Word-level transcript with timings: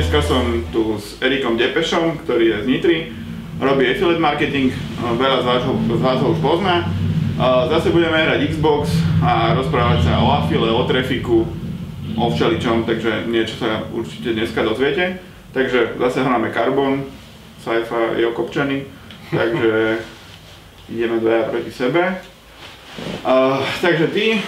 dneska 0.00 0.24
som 0.24 0.64
tu 0.72 0.96
s 0.96 1.20
Erikom 1.20 1.60
Depešom, 1.60 2.24
ktorý 2.24 2.56
je 2.56 2.56
z 2.64 2.66
Nitry, 2.72 2.98
robí 3.60 3.84
affiliate 3.84 4.16
marketing, 4.16 4.72
veľa 4.96 5.44
z 5.44 5.44
vás, 5.44 5.62
z 5.76 6.00
vás 6.00 6.18
ho 6.24 6.32
už 6.32 6.40
pozná. 6.40 6.88
Zase 7.68 7.92
budeme 7.92 8.16
hrať 8.16 8.48
Xbox 8.48 8.88
a 9.20 9.52
rozprávať 9.52 10.08
sa 10.08 10.24
o 10.24 10.32
afile, 10.32 10.72
o 10.72 10.88
trafiku, 10.88 11.44
o 12.16 12.24
všeličom, 12.32 12.88
takže 12.88 13.28
niečo 13.28 13.60
sa 13.60 13.84
určite 13.92 14.32
dneska 14.32 14.64
dozviete. 14.64 15.20
Takže 15.52 16.00
zase 16.00 16.24
hráme 16.24 16.48
Carbon, 16.48 17.04
Saifa 17.60 18.16
je 18.16 18.24
okopčaný, 18.24 18.88
takže 19.28 20.00
ideme 20.96 21.20
dvaja 21.20 21.52
proti 21.52 21.72
sebe. 21.76 22.24
Uh, 23.20 23.60
takže 23.84 24.08
ty, 24.16 24.40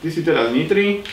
ty 0.00 0.08
si 0.08 0.24
teda 0.24 0.48
z 0.48 0.56
Nitry, 0.56 1.04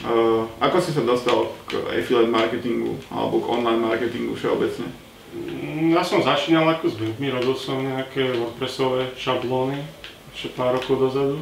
Uh, 0.00 0.48
ako 0.58 0.80
si 0.80 0.90
sa 0.96 1.04
dostal 1.04 1.52
k 1.68 1.76
affiliate 1.92 2.32
marketingu 2.32 2.96
alebo 3.12 3.44
k 3.44 3.46
online 3.52 3.82
marketingu 3.84 4.32
všeobecne? 4.32 4.88
Mm, 5.32 5.92
ja 5.92 6.02
som 6.04 6.24
začínal 6.24 6.64
ako 6.68 6.92
s 6.92 6.96
webmi, 6.96 7.28
robil 7.32 7.56
som 7.56 7.80
nejaké 7.80 8.36
WordPressové 8.36 9.12
šablóny 9.16 9.80
ešte 10.32 10.48
pár 10.56 10.76
rokov 10.76 10.96
dozadu. 10.96 11.38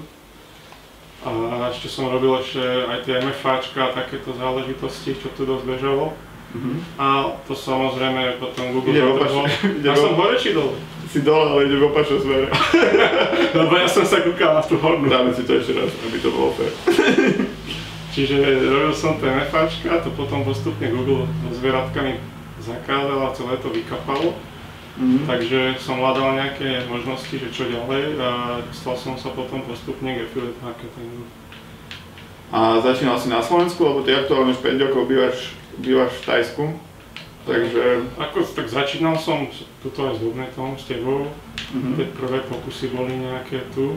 A 1.21 1.69
ešte 1.69 1.93
som 1.93 2.09
robil 2.09 2.33
ešte 2.41 2.63
aj 2.65 3.05
tie 3.05 3.21
MFAčka 3.21 3.93
a 3.93 3.95
takéto 3.95 4.33
záležitosti, 4.33 5.15
čo 5.21 5.29
tu 5.37 5.45
dosť 5.45 5.65
bežalo. 5.69 6.17
Uh-huh. 6.51 6.77
A 6.99 7.07
to 7.47 7.55
samozrejme 7.55 8.41
potom 8.43 8.75
Google 8.75 8.97
ide 8.97 9.05
zatrhol. 9.05 9.47
Ja 9.85 9.95
som 9.95 10.19
hore 10.19 10.35
či 10.41 10.57
dole? 10.57 10.75
Si 11.13 11.21
dole, 11.23 11.47
ale 11.47 11.61
ide 11.69 11.77
v 11.79 11.87
opačnom 11.93 12.25
smere. 12.25 12.47
Lebo 13.59 13.73
ja 13.79 13.87
som 13.87 14.03
sa 14.03 14.25
kúkal 14.25 14.59
na 14.59 14.63
tú 14.65 14.81
hornú. 14.81 15.07
Dáme 15.07 15.31
si 15.37 15.47
to 15.47 15.61
ešte 15.61 15.77
raz, 15.77 15.93
aby 16.09 16.19
to 16.19 16.31
bolo 16.33 16.51
fér. 16.57 16.73
Čiže 18.11 18.67
robil 18.67 18.91
som 18.91 19.23
to 19.23 19.31
MFAčka, 19.31 20.03
to 20.03 20.11
potom 20.19 20.43
postupne 20.43 20.83
Google 20.91 21.31
so 21.47 21.51
zvieratkami 21.63 22.19
zakázal 22.59 23.21
a 23.23 23.35
celé 23.35 23.55
to 23.63 23.71
vykapalo. 23.71 24.35
Mm-hmm. 24.99 25.25
Takže 25.31 25.61
som 25.79 26.03
hľadal 26.03 26.35
nejaké 26.35 26.91
možnosti, 26.91 27.31
že 27.31 27.55
čo 27.55 27.71
ďalej 27.71 28.19
a 28.19 28.61
stal 28.75 28.99
som 28.99 29.15
sa 29.15 29.31
potom 29.31 29.63
postupne 29.63 30.13
k 30.13 30.27
affiliate 30.27 30.59
marketingu. 30.59 31.25
A 32.51 32.83
začínal 32.83 33.15
si 33.17 33.31
na 33.31 33.39
Slovensku, 33.41 33.79
lebo 33.87 34.03
ty 34.03 34.11
aktuálne 34.11 34.53
už 34.53 34.61
5 34.61 34.85
rokov 34.91 35.07
bývaš, 35.07 35.55
bývaš 35.79 36.13
v 36.19 36.25
Tajsku. 36.27 36.65
Takže... 37.47 38.11
Ako, 38.19 38.43
tak 38.43 38.67
začínal 38.67 39.17
som 39.17 39.47
tuto 39.81 40.11
aj 40.11 40.19
s 40.19 40.21
Dubnetom, 40.21 40.75
s 40.75 40.85
tebou. 40.91 41.31
Mm-hmm. 41.71 41.95
Tie 41.95 42.07
prvé 42.11 42.39
pokusy 42.43 42.91
boli 42.91 43.15
nejaké 43.23 43.71
tu. 43.71 43.95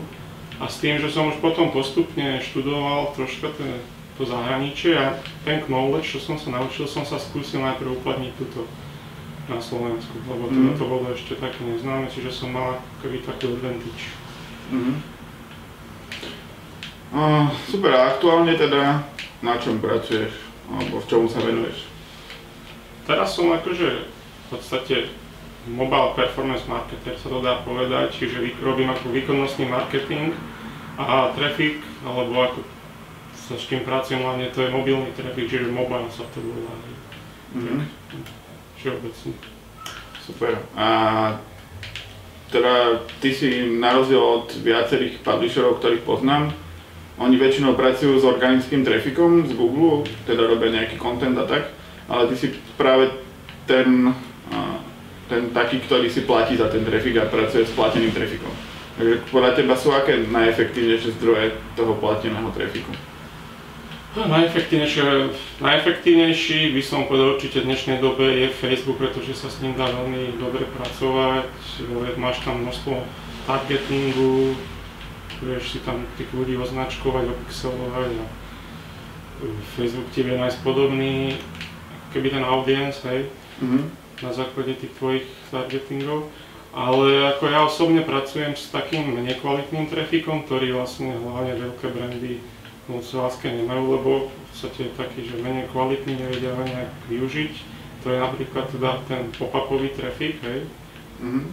A 0.62 0.70
s 0.70 0.78
tým, 0.80 1.02
že 1.02 1.10
som 1.10 1.34
už 1.34 1.42
potom 1.42 1.74
postupne 1.74 2.38
študoval 2.46 3.12
troška 3.18 3.50
ten 3.58 3.82
to 4.18 4.24
zahraničie 4.30 4.94
a 4.94 5.18
ten 5.42 5.66
knowledge, 5.66 6.18
čo 6.18 6.20
som 6.22 6.38
sa 6.38 6.54
naučil, 6.54 6.86
som 6.86 7.02
sa 7.02 7.18
skúsil 7.18 7.66
najprv 7.66 7.98
uplatniť 8.02 8.32
tuto 8.38 8.70
na 9.50 9.60
Slovensku, 9.60 10.16
lebo 10.30 10.48
teda 10.48 10.72
mm. 10.72 10.80
to 10.80 10.86
bolo 10.88 11.06
ešte 11.12 11.36
také 11.36 11.60
neznáme, 11.68 12.08
čiže 12.08 12.32
som 12.32 12.56
mal 12.56 12.80
keby 13.04 13.26
taký 13.26 13.52
advantage. 13.52 14.04
Mm. 14.72 14.96
Uh, 17.14 17.46
super, 17.68 17.92
a 17.94 18.16
aktuálne 18.16 18.56
teda 18.56 19.04
na 19.44 19.54
čom 19.60 19.84
pracuješ, 19.84 20.34
alebo 20.72 21.04
v 21.04 21.10
čomu 21.10 21.28
sa 21.28 21.44
venuješ? 21.44 21.86
Teraz 23.04 23.36
som 23.36 23.52
akože 23.52 24.08
v 24.08 24.46
podstate 24.48 25.12
mobile 25.68 26.16
performance 26.16 26.64
marketer 26.64 27.20
sa 27.20 27.28
to 27.28 27.44
dá 27.44 27.60
povedať, 27.68 28.16
čiže 28.16 28.56
robím 28.64 28.88
ako 28.96 29.12
výkonnostný 29.12 29.68
marketing 29.68 30.32
a 30.96 31.36
traffic, 31.36 31.84
alebo 32.08 32.48
ako 32.48 32.60
sa 33.44 33.60
s 33.60 33.68
čím 33.68 33.84
pracujem 33.84 34.24
hlavne, 34.24 34.48
to 34.56 34.64
je 34.64 34.72
mobilný 34.72 35.12
trafik, 35.12 35.52
čiže 35.52 35.68
mobile 35.68 36.08
sa 36.08 36.24
to 36.32 36.40
volá. 36.40 36.74
Mm-hmm. 37.52 37.80
Všeobecne. 38.80 39.32
Super. 40.24 40.54
A 40.80 40.88
teda 42.48 43.04
ty 43.20 43.36
si 43.36 43.68
na 43.76 43.92
rozdiel 43.92 44.24
od 44.24 44.48
viacerých 44.64 45.20
publisherov, 45.20 45.84
ktorých 45.84 46.08
poznám, 46.08 46.56
oni 47.20 47.38
väčšinou 47.38 47.78
pracujú 47.78 48.18
s 48.18 48.26
organickým 48.26 48.82
trafikom 48.82 49.46
z 49.46 49.54
Google, 49.54 50.08
teda 50.26 50.50
robia 50.50 50.74
nejaký 50.74 50.98
content 50.98 51.38
a 51.38 51.46
tak, 51.46 51.70
ale 52.10 52.32
ty 52.32 52.36
si 52.40 52.48
práve 52.80 53.12
ten, 53.70 54.16
ten 55.30 55.54
taký, 55.54 55.84
ktorý 55.84 56.10
si 56.10 56.26
platí 56.26 56.58
za 56.58 56.72
ten 56.74 56.82
trafik 56.82 57.22
a 57.22 57.30
pracuje 57.30 57.68
s 57.68 57.76
plateným 57.76 58.16
trafikom. 58.16 58.50
Takže 58.98 59.16
podľa 59.30 59.52
teba 59.58 59.74
sú 59.78 59.90
aké 59.94 60.26
najefektívnejšie 60.26 61.18
zdroje 61.22 61.58
toho 61.78 61.94
plateného 61.98 62.50
trafiku? 62.54 62.94
No, 64.14 64.30
najefektívnejší 64.30 66.70
by 66.70 66.82
som 66.86 67.10
povedal 67.10 67.34
určite 67.34 67.66
v 67.66 67.74
dnešnej 67.74 67.98
dobe 67.98 68.46
je 68.46 68.54
Facebook, 68.54 69.02
pretože 69.02 69.34
sa 69.34 69.50
s 69.50 69.58
ním 69.66 69.74
dá 69.74 69.90
veľmi 69.90 70.38
dobre 70.38 70.70
pracovať. 70.70 71.50
Máš 72.22 72.46
tam 72.46 72.62
množstvo 72.62 72.94
targetingu, 73.50 74.54
vieš 75.42 75.74
si 75.74 75.82
tam 75.82 76.06
tých 76.14 76.30
ľudí 76.30 76.54
označkovať, 76.62 77.26
opixelovať 77.26 78.22
a 78.22 78.26
Facebook 79.82 80.06
ti 80.14 80.22
vie 80.22 80.38
nájsť 80.38 80.62
podobný, 80.62 81.34
keby 82.14 82.38
ten 82.38 82.46
audience, 82.46 83.02
hej, 83.10 83.34
mm-hmm. 83.66 83.84
na 84.22 84.30
základe 84.30 84.78
tých 84.78 84.94
tvojich 85.02 85.26
targetingov. 85.50 86.30
Ale 86.70 87.34
ako 87.34 87.50
ja 87.50 87.66
osobne 87.66 88.06
pracujem 88.06 88.54
s 88.54 88.70
takým 88.70 89.10
nekvalitným 89.26 89.90
trafikom, 89.90 90.46
ktorý 90.46 90.78
vlastne 90.78 91.18
hlavne 91.18 91.58
veľké 91.58 91.90
brandy 91.90 92.53
moc 92.88 93.06
láske 93.14 93.48
nemajú, 93.48 93.84
lebo 93.96 94.12
v 94.28 94.34
podstate 94.52 94.80
je 94.88 95.00
taký, 95.00 95.20
že 95.28 95.40
menej 95.40 95.72
kvalitný, 95.72 96.20
nevedia 96.20 96.52
ho 96.52 96.64
nejak 96.64 96.92
využiť. 97.08 97.54
To 98.04 98.12
je 98.12 98.18
napríklad 98.20 98.66
teda 98.76 98.92
ten 99.08 99.32
pop-upový 99.40 99.96
trafik, 99.96 100.36
hej, 100.44 100.68
mm-hmm. 101.24 101.46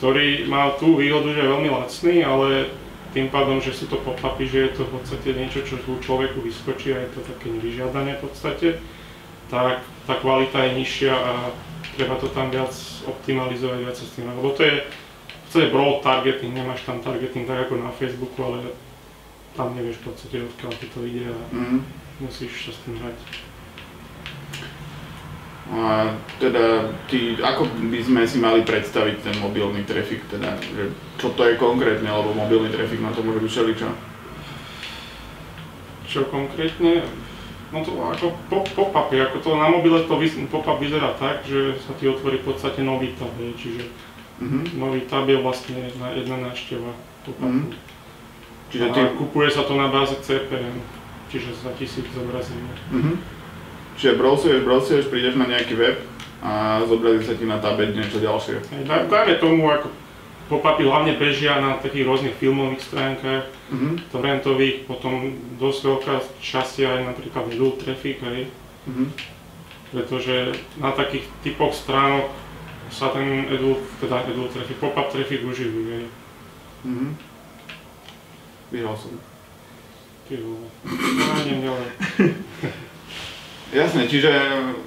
ktorý 0.00 0.48
má 0.48 0.72
tú 0.80 0.96
výhodu, 0.96 1.28
že 1.28 1.44
je 1.44 1.52
veľmi 1.52 1.70
lacný, 1.70 2.16
ale 2.24 2.72
tým 3.12 3.28
pádom, 3.28 3.60
že 3.60 3.76
sú 3.76 3.84
to 3.92 4.00
pop-upy, 4.00 4.48
že 4.48 4.58
je 4.68 4.70
to 4.80 4.82
v 4.88 4.92
podstate 4.96 5.28
niečo, 5.36 5.60
čo 5.68 5.76
tu 5.84 6.00
človeku 6.00 6.40
vyskočí 6.40 6.96
a 6.96 7.04
je 7.04 7.10
to 7.12 7.20
také 7.24 7.52
nevyžiadanie 7.52 8.16
v 8.16 8.22
podstate, 8.24 8.68
tak 9.52 9.84
tá 10.08 10.14
kvalita 10.16 10.64
je 10.64 10.76
nižšia 10.80 11.12
a 11.12 11.32
treba 11.96 12.16
to 12.16 12.32
tam 12.32 12.48
viac 12.48 12.72
optimalizovať, 13.04 13.78
viac 13.84 13.96
s 13.96 14.12
tým, 14.16 14.28
lebo 14.32 14.56
to 14.56 14.64
je 14.64 14.84
to 15.48 15.64
je 15.64 15.72
broad 15.72 16.04
targeting, 16.04 16.52
nemáš 16.52 16.84
tam 16.84 17.00
targeting 17.00 17.48
tak 17.48 17.66
ako 17.66 17.80
na 17.80 17.88
Facebooku, 17.96 18.36
ale 18.44 18.68
tam 19.58 19.74
nevieš 19.74 19.98
v 19.98 20.06
podstate 20.06 20.36
odkiaľ 20.46 20.72
ti 20.78 20.86
to 20.94 21.02
ide 21.02 21.26
a 21.26 21.38
mm. 21.50 21.82
musíš 22.22 22.70
sa 22.70 22.70
s 22.70 22.78
tým 22.86 22.94
hrať. 23.02 23.18
A 25.68 26.16
teda, 26.40 26.96
ty, 27.12 27.36
ako 27.36 27.68
by 27.92 28.00
sme 28.00 28.22
si 28.24 28.40
mali 28.40 28.64
predstaviť 28.64 29.20
ten 29.20 29.36
mobilný 29.36 29.84
trafik, 29.84 30.24
teda, 30.32 30.56
že 30.64 30.94
čo 31.20 31.28
to 31.36 31.44
je 31.44 31.60
konkrétne, 31.60 32.08
alebo 32.08 32.32
mobilný 32.32 32.72
trafik 32.72 33.04
na 33.04 33.12
to 33.12 33.20
môže 33.20 33.44
byť 33.44 33.52
všeličo? 33.52 33.88
Čo 36.08 36.24
konkrétne? 36.32 37.04
No 37.68 37.84
to 37.84 38.00
ako 38.00 38.32
pop-upy, 38.48 39.20
ako 39.20 39.44
to 39.44 39.50
na 39.60 39.68
mobile 39.68 40.00
to 40.08 40.16
pop-up 40.48 40.80
vyzerá 40.80 41.12
tak, 41.20 41.44
že 41.44 41.76
sa 41.84 41.92
ti 42.00 42.08
otvorí 42.08 42.40
v 42.40 42.48
podstate 42.48 42.80
nový 42.80 43.12
tab, 43.20 43.28
čiže 43.36 43.92
mm-hmm. 44.40 44.80
nový 44.80 45.04
tab 45.04 45.28
je 45.28 45.36
vlastne 45.36 45.76
jedna, 45.76 46.16
jedna 46.16 46.48
návšteva 46.48 46.96
pop-upu. 47.28 47.68
Mm-hmm. 47.68 47.87
Čiže 48.68 48.86
ty... 48.92 49.00
kupuje 49.16 49.48
sa 49.48 49.64
to 49.64 49.74
na 49.76 49.88
báze 49.88 50.16
CPM, 50.20 50.80
čiže 51.32 51.56
za 51.56 51.72
tisíc 51.76 52.04
zobrazení. 52.12 52.68
Mm-hmm. 52.92 53.16
Čiže 53.98 54.20
browsuješ, 54.20 54.60
browsuješ, 54.62 55.04
prídeš 55.10 55.34
na 55.34 55.48
nejaký 55.48 55.74
web 55.74 55.96
a 56.38 56.84
zobrazí 56.86 57.26
sa 57.26 57.34
ti 57.34 57.48
na 57.48 57.58
tabe 57.58 57.90
niečo 57.90 58.22
ďalšie. 58.22 58.86
Dajme 58.86 59.34
tomu, 59.42 59.66
ako 59.66 59.90
pop-upy 60.48 60.86
hlavne 60.86 61.18
bežia 61.18 61.60
na 61.60 61.76
takých 61.76 62.08
rôznych 62.08 62.36
filmových 62.38 62.84
stránkach, 62.86 63.50
mm-hmm. 63.68 63.94
torrentových, 64.14 64.88
potom 64.88 65.34
dosť 65.60 65.80
veľká 65.84 66.14
časť 66.40 66.74
aj 66.88 67.00
napríklad 67.10 67.44
Edu 67.52 67.76
Traffic, 67.76 68.22
hej. 68.22 68.48
Mm-hmm. 68.88 69.08
Pretože 69.92 70.56
na 70.80 70.92
takých 70.92 71.24
typoch 71.44 71.72
stránok 71.76 72.32
sa 72.88 73.12
ten 73.12 73.48
Edu, 73.52 73.76
teda 74.00 74.24
Edu 74.28 74.48
Traffic, 74.48 74.78
pop-up 74.80 75.12
traffic 75.12 75.44
uživuje. 75.44 76.08
Mm-hmm. 76.86 77.27
Vyhral 78.68 78.96
som. 78.96 79.16
Ty. 80.28 80.34
No, 80.44 81.74
Jasne, 83.68 84.08
čiže, 84.08 84.32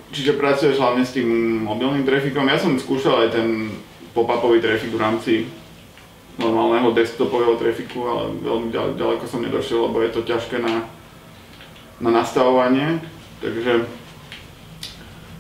čiže 0.10 0.38
pracuješ 0.38 0.82
hlavne 0.82 1.06
s 1.06 1.14
tým 1.14 1.62
mobilným 1.66 2.06
trafikom. 2.06 2.50
Ja 2.50 2.58
som 2.58 2.78
skúšal 2.78 3.26
aj 3.26 3.30
ten 3.38 3.70
pop-upový 4.14 4.58
trafik 4.58 4.94
v 4.94 5.02
rámci 5.02 5.34
normálneho 6.42 6.90
desktopového 6.90 7.62
trafiku, 7.62 8.10
ale 8.10 8.24
veľmi 8.42 8.74
ďaleko 8.74 9.26
som 9.30 9.46
nedošiel, 9.46 9.86
lebo 9.86 10.02
je 10.02 10.10
to 10.10 10.22
ťažké 10.26 10.58
na, 10.58 10.90
na 12.02 12.10
nastavovanie, 12.10 13.02
takže, 13.46 13.86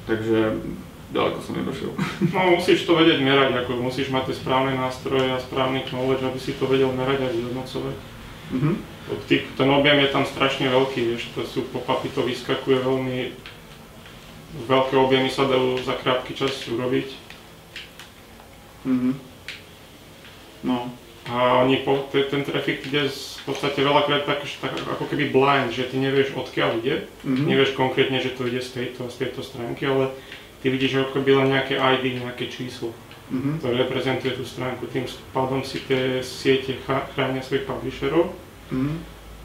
takže 0.05 0.61
ďaleko 1.09 1.39
som 1.41 1.53
nedošiel. 1.57 1.91
No 2.35 2.61
musíš 2.61 2.85
to 2.85 2.93
vedieť 2.93 3.25
merať, 3.25 3.65
ako 3.65 3.81
musíš 3.81 4.13
mať 4.13 4.29
tie 4.29 4.35
správne 4.37 4.77
nástroje 4.77 5.33
a 5.33 5.41
správny 5.41 5.81
knowledge, 5.89 6.21
aby 6.21 6.37
si 6.37 6.53
to 6.53 6.69
vedel 6.69 6.93
merať 6.93 7.25
a 7.25 7.33
vyhodnocovať. 7.33 8.10
Mm-hmm. 8.51 8.75
Ten 9.55 9.67
objem 9.67 9.99
je 9.99 10.09
tam 10.09 10.23
strašne 10.23 10.67
veľký, 10.67 11.01
vieš, 11.05 11.31
to 11.31 11.43
sú 11.43 11.67
pop-upy, 11.67 12.07
to 12.09 12.21
vyskakuje 12.21 12.79
veľmi 12.79 13.31
veľké 14.67 14.95
objemy 14.95 15.27
sa 15.27 15.47
dajú 15.47 15.79
za 15.79 15.95
krátky 15.95 16.35
čas 16.35 16.51
urobiť. 16.67 17.07
Mhm. 18.83 19.11
No. 20.63 20.91
A 21.29 21.61
oni 21.61 21.77
po, 21.77 22.09
te, 22.11 22.23
ten 22.23 22.41
trafik 22.41 22.81
ide 22.83 23.05
z- 23.07 23.37
v 23.39 23.53
podstate 23.53 23.77
veľakrát 23.77 24.25
tak, 24.25 24.41
tak 24.41 24.73
ako 24.75 25.05
keby 25.05 25.29
blind, 25.29 25.69
že 25.69 25.85
ty 25.85 25.95
nevieš 25.95 26.33
odkiaľ 26.33 26.81
ide, 26.81 27.05
Mhm. 27.23 27.45
nevieš 27.45 27.71
konkrétne, 27.71 28.17
že 28.19 28.33
to 28.33 28.45
ide 28.45 28.59
z 28.59 28.69
tejto, 28.71 29.07
z 29.07 29.15
tejto 29.17 29.41
stránky, 29.41 29.85
ale 29.85 30.09
ty 30.59 30.69
vidíš 30.69 30.95
ako 30.99 31.21
keby 31.21 31.31
len 31.35 31.47
nejaké 31.51 31.77
ID, 31.77 32.19
nejaké 32.19 32.49
číslo, 32.49 32.91
Mhm. 33.31 33.57
ktoré 33.57 33.73
reprezentuje 33.79 34.35
tú 34.35 34.43
stránku. 34.43 34.85
Tým 34.85 35.07
pádom 35.31 35.63
si 35.63 35.79
tie 35.81 36.19
siete 36.19 36.75
chránia 37.15 37.39
svojich 37.39 37.63
publisherov 37.63 38.35
Mhm. 38.67 38.93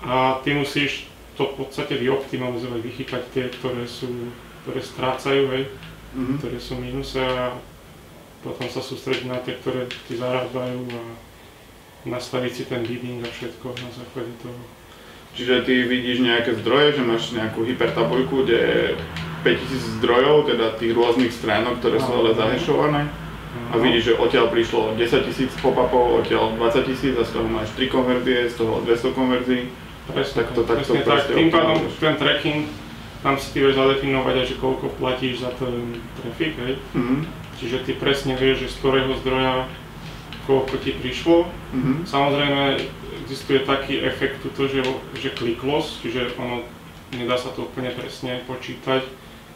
a 0.02 0.14
ty 0.42 0.52
musíš 0.52 1.06
to 1.36 1.54
v 1.54 1.62
podstate 1.62 1.94
vyoptimalizovať, 1.94 2.80
vychytať 2.82 3.22
tie, 3.30 3.44
ktoré 3.52 3.86
sú, 3.86 4.10
ktoré 4.64 4.80
strácajú, 4.80 5.42
hej, 5.52 5.64
Mhm. 6.14 6.34
ktoré 6.38 6.58
sú 6.58 6.74
v 6.74 6.84
mínuse 6.88 7.20
a 7.20 7.54
potom 8.42 8.66
sa 8.66 8.80
sústrediť 8.80 9.26
na 9.26 9.38
tie, 9.38 9.54
ktoré 9.54 9.86
ti 10.08 10.16
zarábajú 10.16 10.82
a 10.90 11.02
nastaviť 12.06 12.52
si 12.52 12.64
ten 12.64 12.82
bidding 12.82 13.22
a 13.22 13.28
všetko 13.28 13.70
na 13.70 13.90
základe 13.92 14.34
toho. 14.40 14.60
Čiže 15.36 15.62
ty 15.62 15.84
vidíš 15.84 16.24
nejaké 16.24 16.56
zdroje, 16.56 16.96
že 16.96 17.02
máš 17.02 17.30
nejakú 17.30 17.60
hypertabuľku, 17.62 18.46
kde 18.46 18.56
je 18.56 18.80
5000 19.44 20.00
zdrojov, 20.00 20.48
teda 20.48 20.74
tých 20.74 20.96
rôznych 20.96 21.30
stránok, 21.30 21.78
ktoré 21.78 22.00
sú 22.00 22.10
ale 22.10 22.32
zahešované. 22.32 23.25
A 23.73 23.75
vidíš, 23.76 24.03
že 24.05 24.19
odtiaľ 24.19 24.47
prišlo 24.49 24.94
10 24.94 25.26
tisíc 25.26 25.50
pop-upov, 25.58 26.23
odtiaľ 26.23 26.55
20 26.55 26.88
tisíc 26.88 27.14
a 27.19 27.25
z 27.26 27.31
toho 27.35 27.47
máš 27.50 27.69
3 27.75 27.91
konverzie, 27.91 28.47
z 28.47 28.55
toho 28.56 28.81
200 28.87 29.12
konverzií. 29.19 29.62
Presne, 30.06 30.47
takto- 30.47 30.62
takto 30.62 30.94
presne 30.94 31.03
tak. 31.03 31.35
Tým 31.35 31.50
pádom 31.50 31.82
ten 31.99 32.14
tracking, 32.14 32.70
tam 33.26 33.35
si 33.35 33.50
ty 33.50 33.58
vieš 33.58 33.75
zadefinovať 33.75 34.35
aj, 34.38 34.47
že 34.47 34.56
koľko 34.62 34.87
platíš 35.03 35.43
za 35.43 35.50
ten 35.58 35.99
trafik, 36.23 36.55
hej. 36.62 36.79
Mhm. 36.94 37.26
Čiže 37.56 37.76
ty 37.88 37.93
presne 37.97 38.37
vieš, 38.38 38.69
že 38.69 38.69
z 38.70 38.76
ktorého 38.85 39.12
zdroja 39.25 39.67
koľko 40.47 40.79
ti 40.79 40.94
prišlo. 40.94 41.50
Mhm. 41.75 41.93
Samozrejme, 42.06 42.62
existuje 43.26 43.67
taký 43.67 43.99
efekt 44.06 44.38
tuto, 44.47 44.70
že, 44.70 44.87
že 45.19 45.35
kliklosť, 45.35 45.91
čiže 46.06 46.20
ono, 46.38 46.62
nedá 47.19 47.35
sa 47.35 47.50
to 47.50 47.67
úplne 47.67 47.91
presne 47.91 48.38
počítať, 48.47 49.03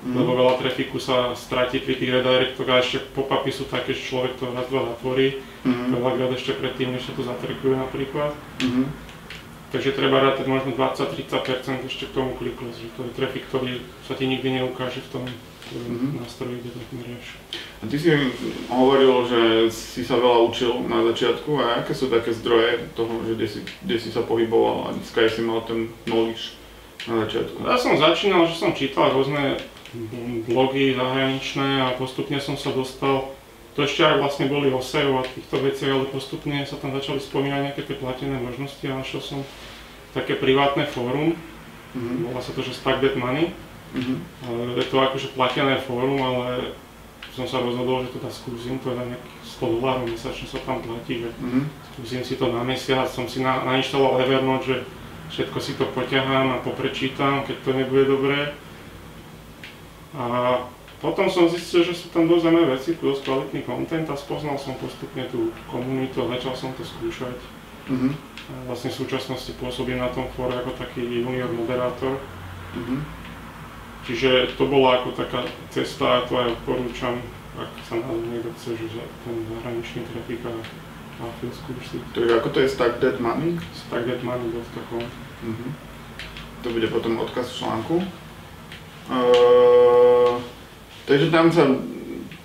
Mhm. 0.01 0.17
lebo 0.17 0.33
veľa 0.33 0.55
trafiku 0.57 0.97
sa 0.97 1.37
stratí 1.37 1.77
pri 1.77 1.95
tých 1.95 2.09
redirectoch 2.11 2.69
a 2.69 2.81
ešte 2.81 3.05
pop-upy 3.13 3.53
sú 3.53 3.69
také, 3.69 3.93
že 3.93 4.09
človek 4.09 4.41
to 4.41 4.49
raz, 4.49 4.65
dva 4.73 4.89
zatvorí, 4.97 5.37
Mhm. 5.61 5.93
veľakrát 5.93 6.31
ešte 6.33 6.57
predtým, 6.57 6.97
než 6.97 7.05
sa 7.05 7.13
to 7.13 7.23
zatrkuje 7.23 7.77
napríklad. 7.77 8.33
Mhm. 8.65 8.85
Takže 9.71 9.95
treba 9.95 10.19
rátať 10.19 10.51
možno 10.51 10.75
20-30% 10.75 11.87
ešte 11.87 12.11
k 12.11 12.17
tomu 12.17 12.35
kliklosť, 12.35 12.79
že 12.81 12.89
to 12.97 13.01
je 13.07 13.13
trafik, 13.15 13.45
ktorý 13.47 13.79
sa 14.03 14.19
ti 14.19 14.27
nikdy 14.27 14.59
neukáže 14.59 14.99
v 14.99 15.11
tom 15.15 15.25
Mhm. 15.71 16.19
nástroji, 16.19 16.59
kde 16.59 16.71
to 16.75 16.81
merieš. 16.91 17.27
A 17.79 17.87
ty 17.87 17.95
si 17.95 18.11
hovoril, 18.67 19.15
že 19.31 19.41
si 19.71 20.03
sa 20.03 20.19
veľa 20.19 20.51
učil 20.51 20.75
na 20.91 21.07
začiatku 21.13 21.51
a 21.63 21.79
aké 21.79 21.95
sú 21.95 22.11
také 22.11 22.35
zdroje 22.35 22.91
toho, 22.99 23.23
že 23.23 23.33
kde 23.39 23.47
si, 23.47 23.59
kde 23.85 23.97
si 24.01 24.09
sa 24.11 24.27
pohyboval 24.27 24.91
a 24.91 24.99
skáď 25.07 25.39
si 25.39 25.43
mal 25.47 25.63
ten 25.63 25.87
knowledge 26.11 26.59
na 27.07 27.23
začiatku? 27.25 27.63
Ja 27.63 27.79
som 27.79 27.95
začínal, 27.95 28.51
že 28.51 28.59
som 28.59 28.75
čítal 28.75 29.15
rôzne 29.15 29.55
blogy 30.47 30.95
zahraničné 30.95 31.83
a 31.83 31.97
postupne 31.99 32.39
som 32.39 32.55
sa 32.55 32.71
dostal, 32.71 33.35
to 33.75 33.87
ešte 33.87 34.03
aj 34.03 34.19
vlastne 34.19 34.47
boli 34.47 34.71
o 34.71 34.83
SEO 34.83 35.19
a 35.19 35.27
týchto 35.27 35.57
veciach, 35.59 35.91
ale 35.91 36.07
postupne 36.11 36.63
sa 36.67 36.77
tam 36.77 36.91
začali 36.91 37.19
spomínať 37.19 37.61
nejaké 37.71 37.83
tie 37.87 37.97
platené 37.97 38.37
možnosti 38.39 38.83
a 38.87 38.99
našiel 38.99 39.23
som 39.23 39.39
také 40.11 40.35
privátne 40.35 40.87
fórum, 40.87 41.35
Mhm. 41.91 42.31
volá 42.31 42.39
sa 42.39 42.55
to, 42.55 42.63
že 42.63 42.75
Stack 42.75 43.03
That 43.03 43.19
Money. 43.19 43.51
Mhm. 43.95 44.15
Ale 44.47 44.63
Je 44.79 44.87
to 44.87 45.03
akože 45.03 45.35
platené 45.35 45.83
fórum, 45.83 46.23
ale 46.23 46.75
som 47.35 47.47
sa 47.47 47.59
rozhodol, 47.59 48.07
že 48.07 48.15
teda 48.15 48.31
skúsim, 48.31 48.79
to 48.79 48.91
je 48.91 48.97
na 48.99 49.05
nejakých 49.11 49.35
100 49.59 49.67
dolárov 49.75 50.07
mesačne 50.07 50.47
sa 50.47 50.59
tam 50.63 50.79
platí, 50.83 51.23
že 51.27 51.31
Mhm. 51.43 51.61
skúsim 51.95 52.23
si 52.23 52.35
to 52.39 52.47
na 52.55 52.63
mesiac, 52.63 53.11
som 53.11 53.27
si 53.27 53.43
na, 53.43 53.67
nainštaloval 53.67 54.23
Evernote, 54.23 54.67
že 54.67 54.77
všetko 55.31 55.59
si 55.59 55.75
to 55.75 55.87
poťahám 55.91 56.59
a 56.59 56.63
poprečítam, 56.63 57.43
keď 57.47 57.57
to 57.67 57.71
nebude 57.75 58.05
dobré. 58.07 58.55
A 60.15 60.25
potom 61.01 61.31
som 61.31 61.49
zistil, 61.49 61.87
že 61.87 61.95
sú 61.97 62.13
tam 62.13 62.29
dosť 62.29 62.43
zaujímavé 62.45 62.77
veci, 62.77 62.99
dosť 62.99 63.23
kvalitný 63.25 63.61
content 63.65 64.07
a 64.11 64.17
spoznal 64.19 64.59
som 64.61 64.77
postupne 64.77 65.25
tú 65.31 65.55
komunitu 65.71 66.21
a 66.27 66.31
začal 66.37 66.55
som 66.57 66.71
to 66.77 66.83
skúšať. 66.85 67.37
Mhm. 67.89 68.11
A 68.51 68.53
vlastne 68.67 68.91
v 68.91 69.01
súčasnosti 69.07 69.53
pôsobím 69.63 70.03
na 70.03 70.11
tom 70.11 70.27
fóre 70.35 70.59
ako 70.59 70.75
taký 70.75 71.07
junior 71.07 71.49
moderátor. 71.55 72.19
Mhm. 72.75 72.97
Čiže 74.07 74.57
to 74.59 74.67
bola 74.67 75.01
ako 75.01 75.15
taká 75.15 75.45
cesta 75.71 76.21
a 76.21 76.25
to 76.27 76.35
aj 76.35 76.57
odporúčam, 76.59 77.21
ak 77.55 77.71
sa 77.85 78.01
na 78.01 78.11
niekto 78.17 78.51
chce, 78.59 78.81
že 78.89 79.03
ten 79.23 79.37
zahraničný 79.47 80.03
trafik 80.09 80.41
a 80.49 80.53
a 81.21 81.29
film 81.37 81.53
skúsiť. 81.53 82.01
Takže 82.17 82.33
ako 82.41 82.49
to 82.49 82.59
je 82.65 82.69
Stack 82.73 82.93
That 83.05 83.21
Money? 83.21 83.61
Stackdeadmoney.com 83.77 85.05
Mhm. 85.45 85.69
To 86.65 86.69
bude 86.73 86.89
potom 86.93 87.17
odkaz 87.21 87.49
v 87.49 87.57
článku. 87.65 87.97
Uh, 89.09 90.00
takže 91.11 91.27
tam 91.35 91.51
sa, 91.51 91.67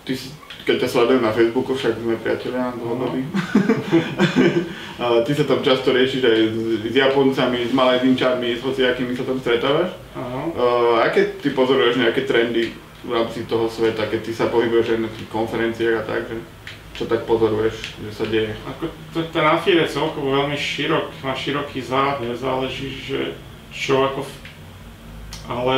ty 0.10 0.18
keď 0.66 0.82
ťa 0.82 0.90
sledujem 0.90 1.22
na 1.22 1.30
Facebooku, 1.30 1.78
však 1.78 2.02
sme 2.02 2.18
priatelia 2.18 2.74
dlhodobí. 2.74 3.22
Uh, 4.98 5.22
ty 5.30 5.32
sa 5.38 5.46
tam 5.46 5.62
často 5.62 5.94
riešiš 5.94 6.22
aj 6.26 6.40
s, 6.42 6.58
s 6.90 6.96
Japoncami, 6.98 7.70
s 7.70 7.74
Malajzínčanmi, 7.78 8.58
s 8.58 8.66
hociakými 8.66 9.14
sa 9.14 9.30
tam 9.30 9.38
stretávaš. 9.38 9.94
Áno. 10.18 10.58
Uh, 10.58 11.06
aké 11.06 11.38
ty 11.38 11.54
pozoruješ 11.54 12.02
nejaké 12.02 12.26
trendy 12.26 12.74
v 13.06 13.12
rámci 13.14 13.46
toho 13.46 13.70
sveta, 13.70 14.10
keď 14.10 14.26
ty 14.26 14.34
sa 14.34 14.50
pohybuješ 14.50 14.98
aj 14.98 15.00
na 15.06 15.10
tých 15.14 15.30
konferenciách 15.30 16.02
a 16.02 16.04
tak, 16.10 16.22
že 16.34 16.38
čo 16.98 17.06
tak 17.06 17.30
pozoruješ, 17.30 18.02
že 18.02 18.10
sa 18.10 18.26
deje? 18.26 18.58
Ako 18.66 18.90
to, 19.14 19.22
ten 19.30 19.46
AFIR 19.46 19.86
je 19.86 19.94
celkovo 19.94 20.34
veľmi 20.34 20.58
širok, 20.58 21.14
má 21.22 21.38
široký 21.38 21.86
záber, 21.86 22.34
záleží, 22.34 22.90
že 23.06 23.38
čo 23.70 24.02
ako... 24.02 24.26
v- 24.26 24.42
Ale 25.46 25.76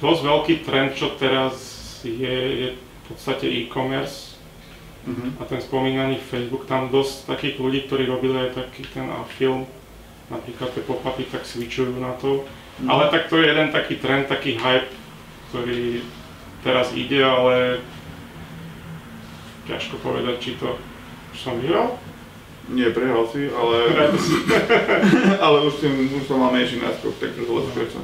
dosť 0.00 0.22
veľký 0.24 0.54
trend, 0.64 0.96
čo 0.96 1.12
teraz 1.20 1.71
je, 2.04 2.34
je 2.60 2.68
v 2.74 3.02
podstate 3.08 3.46
e-commerce 3.46 4.32
Mhm. 5.02 5.42
a 5.42 5.44
ten 5.50 5.58
spomínaný 5.58 6.22
Facebook, 6.22 6.70
tam 6.70 6.86
dosť 6.86 7.26
takých 7.26 7.58
ľudí, 7.58 7.90
ktorí 7.90 8.06
robili 8.06 8.38
aj 8.38 8.54
taký 8.54 8.86
ten 8.86 9.10
film, 9.34 9.66
napríklad 10.30 10.70
tie 10.70 10.82
pop-upy, 10.86 11.26
tak 11.26 11.42
switchujú 11.42 11.98
na 11.98 12.14
to. 12.22 12.46
Mhm. 12.78 12.86
Ale 12.86 13.10
tak 13.10 13.26
to 13.26 13.42
je 13.42 13.50
jeden 13.50 13.74
taký 13.74 13.98
trend, 13.98 14.30
taký 14.30 14.54
hype, 14.62 14.94
ktorý 15.50 16.06
teraz 16.62 16.94
ide, 16.94 17.18
ale 17.18 17.82
ťažko 19.66 19.98
povedať, 19.98 20.38
či 20.38 20.50
to 20.54 20.78
som 21.34 21.58
vyhral. 21.58 21.98
Nie, 22.70 22.94
prehral 22.94 23.26
si, 23.26 23.50
ale, 23.50 23.90
ale 25.50 25.66
už, 25.66 25.82
si, 25.82 25.86
už 25.90 26.30
som 26.30 26.38
mal 26.38 26.54
menší 26.54 26.78
náskok, 26.78 27.18
takže 27.18 27.42
zlepšuje 27.42 27.86
sa. 27.90 28.02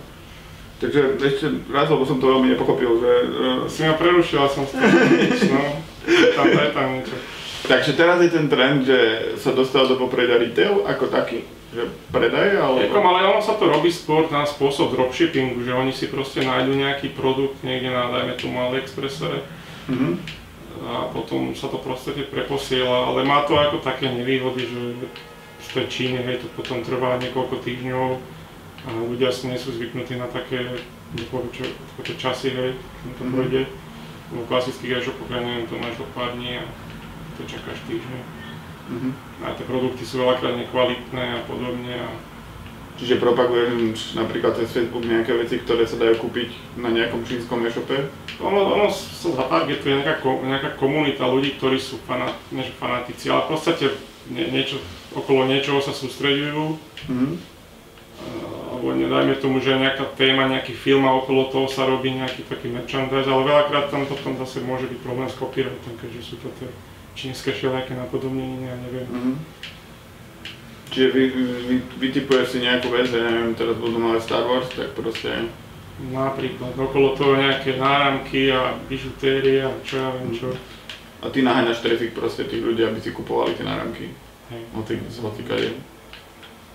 Takže 0.79 1.01
ešte 1.19 1.47
raz, 1.69 1.91
lebo 1.91 2.07
som 2.07 2.23
to 2.23 2.31
veľmi 2.31 2.55
nepochopil, 2.55 3.03
že... 3.03 3.13
Uh, 3.27 3.59
Si 3.67 3.83
ma 3.83 3.99
prerušila 3.99 4.47
som 4.47 4.63
tým 4.63 4.79
nič, 5.19 5.51
no. 5.51 5.63
Tam, 6.39 6.47
je 6.47 6.71
tam 6.71 6.89
niečo. 6.95 7.17
takže 7.67 7.99
teraz 7.99 8.23
je 8.23 8.31
ten 8.31 8.47
trend, 8.47 8.87
že 8.87 8.99
sa 9.37 9.51
dostal 9.51 9.91
do 9.91 9.99
popredia 9.99 10.39
retail 10.39 10.87
ako 10.87 11.11
taký, 11.11 11.43
že 11.75 11.83
predaj, 12.09 12.63
alebo... 12.63 12.79
Ekom, 12.81 13.05
ale 13.05 13.27
ono 13.27 13.43
sa 13.43 13.59
to 13.59 13.67
robí 13.67 13.91
skôr 13.91 14.31
na 14.31 14.47
spôsob 14.47 14.95
dropshippingu, 14.95 15.67
že 15.67 15.75
oni 15.75 15.91
si 15.91 16.07
proste 16.07 16.41
nájdu 16.41 16.73
nejaký 16.73 17.11
produkt 17.13 17.59
niekde 17.61 17.91
na, 17.91 18.09
dajme 18.09 18.39
tomu 18.39 18.57
AliExpresse 18.63 19.43
Mhm. 19.89 20.21
a 20.85 21.09
potom 21.11 21.57
sa 21.57 21.67
to 21.67 21.81
proste 21.81 22.13
preposiela, 22.29 23.09
ale 23.09 23.25
má 23.25 23.43
to 23.43 23.57
ako 23.57 23.81
také 23.81 24.07
nevýhody, 24.07 24.69
že 24.69 24.81
v 25.59 25.69
tej 25.75 25.87
Číne 25.91 26.21
hej, 26.23 26.39
to 26.39 26.49
potom 26.55 26.85
trvá 26.85 27.17
niekoľko 27.19 27.61
týždňov 27.61 28.38
ľudia 28.87 29.33
si 29.35 29.51
nie 29.51 29.59
sú 29.59 29.75
zvyknutí 29.75 30.15
na 30.21 30.31
také 30.31 30.79
doporučujú 31.17 31.73
také 31.97 32.13
časy, 32.21 32.53
hej, 32.53 32.71
kým 33.03 33.13
to 33.17 33.25
Mhm. 33.25 33.33
pôjde. 33.33 33.63
V 34.29 34.45
klasických 34.45 35.01
e-shopoch, 35.01 35.33
ja 35.33 35.41
neviem, 35.41 35.65
to 35.65 35.81
máš 35.81 35.97
do 35.97 36.05
pár 36.13 36.37
dní 36.37 36.61
a 36.61 36.65
to 37.41 37.49
čakáš 37.49 37.81
týždne. 37.89 38.21
Mhm. 38.93 39.11
A 39.41 39.57
tie 39.57 39.65
produkty 39.65 40.05
sú 40.05 40.21
veľakrát 40.21 40.57
nekvalitné 40.57 41.25
a 41.39 41.41
podobne 41.49 41.95
a 41.97 42.09
Čiže 42.99 43.23
propaguješ 43.23 44.19
napríklad 44.19 44.59
cez 44.59 44.75
Facebook 44.75 45.07
nejaké 45.07 45.31
veci, 45.39 45.63
ktoré 45.63 45.87
sa 45.87 46.03
dajú 46.03 46.19
kúpiť 46.19 46.51
na 46.83 46.91
nejakom 46.91 47.23
čínskom 47.23 47.63
e-shope? 47.63 48.11
Ono, 48.43 48.75
ono 48.75 48.91
sa 48.91 49.39
zatargetuje 49.39 50.03
nejaká, 50.03 50.19
nejaká 50.27 50.75
komunita 50.75 51.31
ľudí, 51.31 51.55
ktorí 51.63 51.79
sú 51.79 52.03
fanat, 52.11 52.35
fanatici, 52.83 53.31
ale 53.31 53.47
v 53.47 53.51
podstate 53.55 53.87
nie, 54.35 54.51
niečo, 54.51 54.83
okolo 55.15 55.47
niečoho 55.47 55.79
sa 55.79 55.95
sústreďujú. 55.95 56.75
Mhm. 57.07 57.39
Alebo 58.79 58.95
nedajme 58.95 59.35
tomu, 59.43 59.59
že 59.59 59.75
nejaká 59.75 60.07
téma, 60.15 60.47
nejaký 60.47 60.71
film 60.71 61.03
a 61.03 61.19
okolo 61.19 61.51
toho 61.51 61.67
sa 61.67 61.83
robí 61.83 62.15
nejaký 62.15 62.47
taký 62.47 62.71
merchandise, 62.71 63.27
ale 63.27 63.43
veľakrát 63.43 63.91
tam 63.91 64.07
potom 64.07 64.39
zase 64.39 64.63
môže 64.63 64.87
byť 64.87 65.03
problém 65.03 65.27
s 65.27 65.35
copyrightom, 65.35 65.99
keďže 65.99 66.23
sú 66.23 66.35
to 66.39 66.47
tie 66.63 66.71
čínske 67.19 67.51
všelijaké 67.51 67.99
napodobneniny, 67.99 68.71
ja 68.71 68.77
neviem. 68.79 69.07
Mhm. 69.11 69.35
Čiže 70.95 71.09
vy, 71.11 71.25
vy, 71.67 71.77
vytipuješ 71.99 72.47
si 72.55 72.59
nejakú 72.63 72.89
vec, 72.95 73.11
ja 73.11 73.27
neviem, 73.27 73.59
teraz 73.59 73.75
budú 73.77 73.99
nové 73.99 74.23
Star 74.23 74.47
Wars, 74.47 74.71
tak 74.71 74.95
proste 74.95 75.51
napríklad 75.99 76.79
okolo 76.79 77.19
toho 77.19 77.35
nejaké 77.35 77.75
náramky 77.75 78.55
a 78.55 78.79
bižutérie 78.87 79.67
a 79.67 79.75
čo 79.83 79.99
ja 79.99 80.09
viem 80.15 80.31
čo. 80.39 80.55
A 81.19 81.27
ty 81.35 81.43
naháňaš 81.43 81.83
trafik 81.83 82.15
proste 82.15 82.47
tých 82.47 82.63
ľudí, 82.63 82.87
aby 82.87 83.03
si 83.03 83.11
kupovali 83.11 83.59
tie 83.59 83.67
náramky. 83.67 84.15
Hej. 84.55 84.63
Hoci, 84.71 84.95
hoci 85.19 85.43
kade. 85.43 85.75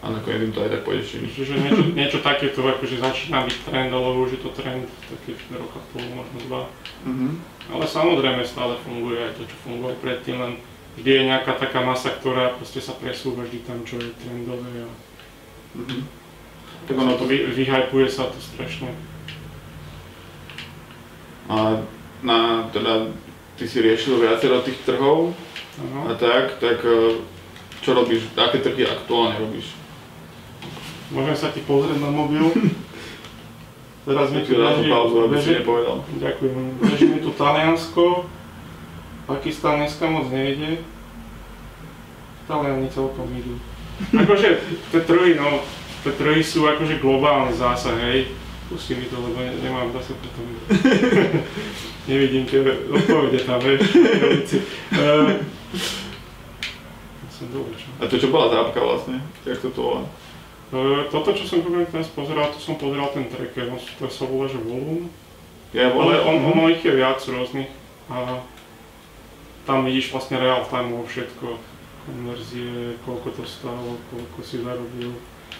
A 0.03 0.11
nakoniec 0.11 0.43
im 0.43 0.51
to 0.51 0.59
aj 0.59 0.69
tak 0.69 0.83
pôjde 0.83 1.03
činiť. 1.07 1.31
Čiže 1.31 1.53
niečo, 1.63 1.83
niečo 1.95 2.19
takéto 2.19 2.59
akože 2.59 2.99
začína 2.99 3.47
byť 3.47 3.57
trend, 3.63 3.87
ale 3.89 4.19
už 4.19 4.35
je 4.35 4.41
to 4.43 4.51
trend 4.51 4.83
taký 5.07 5.31
roka 5.49 5.79
pol, 5.95 6.03
možno 6.11 6.37
dva. 6.43 6.61
Mhm. 7.07 7.39
Ale 7.71 7.87
samozrejme 7.87 8.43
stále 8.43 8.75
funguje 8.83 9.15
aj 9.17 9.39
to, 9.39 9.47
čo 9.47 9.55
fungovalo 9.63 9.95
predtým, 10.03 10.35
len 10.35 10.53
vždy 10.99 11.09
je 11.09 11.23
nejaká 11.25 11.55
taká 11.55 11.79
masa, 11.79 12.11
ktorá 12.11 12.51
proste 12.51 12.83
sa 12.83 12.91
presúva 12.93 13.47
vždy 13.47 13.63
tam, 13.63 13.79
čo 13.87 13.95
je 13.97 14.11
trendové 14.19 14.83
a 14.83 14.91
Mhm. 15.73 16.03
tak 16.85 16.95
ono 16.99 17.15
to 17.15 17.23
vy, 17.23 17.47
vyhypuje 17.49 18.05
sa 18.05 18.27
to 18.27 18.37
strašne. 18.37 18.91
A 21.49 21.79
na, 22.21 22.67
teda, 22.69 23.07
ty 23.55 23.67
si 23.67 23.79
riešil 23.79 24.15
viacero 24.15 24.61
tých 24.61 24.79
trhov 24.83 25.31
Áno. 25.79 26.07
a 26.07 26.15
tak, 26.15 26.59
tak 26.59 26.79
e, 26.83 27.19
čo 27.79 27.91
robíš, 27.91 28.31
aké 28.33 28.59
trhy 28.59 28.83
aktuálne 28.83 29.35
robíš? 29.39 29.75
Môžem 31.13 31.37
sa 31.37 31.53
ti 31.53 31.61
pozrieť 31.61 32.01
na 32.01 32.09
mobil. 32.09 32.49
Teraz 34.09 34.35
mi 34.35 34.43
tu 34.43 34.59
beží, 34.59 34.91
pauzu, 34.91 35.15
aby 35.23 35.39
si 35.39 35.55
beží, 35.55 35.59
nepovedal. 35.63 36.03
ďakujem, 36.19 36.57
beží 36.83 37.05
mi 37.07 37.19
tu 37.23 37.31
Taliansko, 37.31 38.27
Pakistan 39.23 39.79
dneska 39.79 40.11
moc 40.11 40.27
nejde, 40.27 40.83
Taliani 42.43 42.91
celkom 42.91 43.31
idú. 43.31 43.55
Akože 44.11 44.59
tie 44.91 45.01
trhy, 45.07 45.39
no, 45.39 45.63
tie 46.03 46.11
trhy 46.19 46.43
sú 46.43 46.67
akože 46.67 46.99
globálny 46.99 47.55
zásah, 47.55 47.95
hej. 48.11 48.27
Pusti 48.67 48.99
mi 48.99 49.07
to, 49.07 49.15
lebo 49.23 49.39
ne, 49.39 49.55
nemám 49.63 49.95
zase 49.95 50.19
pre 50.19 50.29
to. 50.35 50.41
Nevidím 52.11 52.43
tie 52.43 52.59
odpovede 52.91 53.39
tam, 53.47 53.63
vieš. 53.63 53.87
Uh? 54.93 55.39
A 57.99 58.07
to 58.07 58.15
čo 58.15 58.31
bola 58.31 58.47
zápka 58.47 58.79
vlastne? 58.79 59.19
Jak 59.43 59.59
to 59.59 59.67
to 59.67 59.81
volá? 59.83 60.07
E, 60.73 60.77
Toto, 61.07 61.29
čo 61.31 61.45
som 61.45 61.61
konkrétne 61.61 61.93
teraz 61.93 62.09
pozeral, 62.09 62.49
to 62.49 62.57
som 62.57 62.75
pozeral 62.75 63.13
ten 63.13 63.29
tracker, 63.29 63.69
no, 63.69 63.77
to 63.77 64.09
sa 64.09 64.25
volá, 64.25 64.49
že 64.49 64.57
Volume, 64.57 65.07
Ja 65.69 65.89
ale 65.89 66.21
on, 66.21 66.37
Mhm. 66.37 66.45
ono 66.49 66.63
ich 66.69 66.81
je 66.81 66.93
viac 66.93 67.17
rôznych 67.19 67.69
a 68.05 68.41
tam 69.65 69.85
vidíš 69.85 70.11
vlastne 70.11 70.37
real 70.37 70.61
time 70.65 70.93
všetko, 70.93 71.57
konverzie, 72.03 72.93
koľko 73.05 73.29
to 73.31 73.43
stálo, 73.43 73.97
koľko 74.09 74.39
si 74.43 74.59
zarobil, 74.59 75.13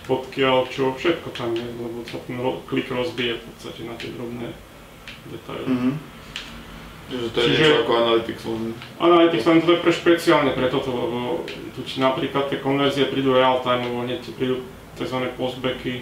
odkiaľ, 0.06 0.68
čo, 0.68 0.92
všetko 0.92 1.30
tam 1.32 1.56
je, 1.56 1.64
lebo 1.64 2.04
sa 2.04 2.18
ten 2.20 2.38
ro- 2.38 2.62
klik 2.68 2.90
rozbije 2.90 3.38
v 3.38 3.44
podstate 3.48 3.82
na 3.86 3.96
tie 3.96 4.12
drobné 4.12 4.50
detaily. 5.30 5.66
Mhm. 5.68 5.92
Čiže 7.04 7.28
to 7.30 7.38
je 7.38 7.46
Čiže- 7.46 7.58
niečo 7.60 7.82
ako 7.82 7.92
Analytics 7.96 8.44
len. 8.46 8.64
Analytics 9.00 9.46
len 9.46 9.60
to 9.62 9.72
je 9.72 9.80
pre 9.80 9.92
špeciálne 9.92 10.52
pre 10.52 10.68
toto, 10.68 10.90
lebo 10.90 11.18
tu 11.74 11.82
ti 11.82 11.98
napríklad 12.00 12.50
tie 12.50 12.60
konverzie 12.60 13.06
prídu 13.08 13.34
real 13.34 13.62
time, 13.62 13.86
hneď 14.04 14.20
ti 14.20 14.32
prídu 14.32 14.62
tzv. 14.96 15.18
postbacky, 15.38 16.02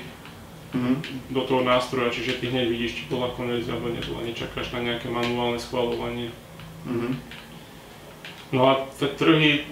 Mhm. 0.72 1.04
do 1.36 1.42
toho 1.44 1.68
nástroja, 1.68 2.16
čiže 2.16 2.40
ty 2.40 2.48
hneď 2.48 2.68
vidíš, 2.72 2.92
či 2.96 3.04
bola 3.12 3.28
konverzia 3.36 3.76
alebo 3.76 3.92
nebola, 3.92 4.24
nečakáš 4.24 4.72
na 4.72 4.80
nejaké 4.80 5.12
manuálne 5.12 5.60
schvalovanie. 5.60 6.32
Mhm. 6.88 7.20
No 8.56 8.72
a 8.72 8.88
tie 8.96 9.12
trhy, 9.12 9.68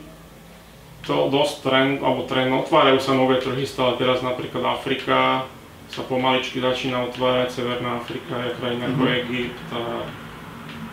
to 1.08 1.32
dosť 1.32 1.56
trend, 1.64 1.96
alebo 2.04 2.28
trend, 2.28 2.52
otvárajú 2.52 3.00
sa 3.00 3.16
nové 3.16 3.40
trhy 3.40 3.64
stále, 3.64 3.96
teraz 3.96 4.20
napríklad 4.20 4.60
Afrika 4.76 5.48
sa 5.88 6.04
pomaličky 6.04 6.60
začína 6.60 7.08
otvárať, 7.08 7.64
Severná 7.64 7.98
Afrika 7.98 8.36
je 8.46 8.60
krajina 8.60 8.86
ako 8.92 9.04
Mhm. 9.04 9.14
Egypt 9.24 9.68
a 9.72 9.82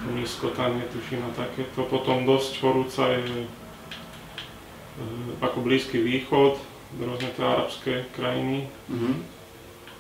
Tunisko 0.07 0.47
tam 0.55 0.79
je, 0.79 0.87
tuším 0.95 1.19
a 1.27 1.35
takéto. 1.35 1.83
Potom 1.83 2.23
dosť 2.23 2.63
horúca 2.63 3.11
je 3.11 3.43
e, 3.43 3.47
ako 5.43 5.59
Blízky 5.61 5.99
východ, 5.99 6.57
rôzne 7.05 7.29
tie 7.37 7.45
arabské 7.45 7.93
krajiny, 8.17 8.71
Mhm. 8.89 9.37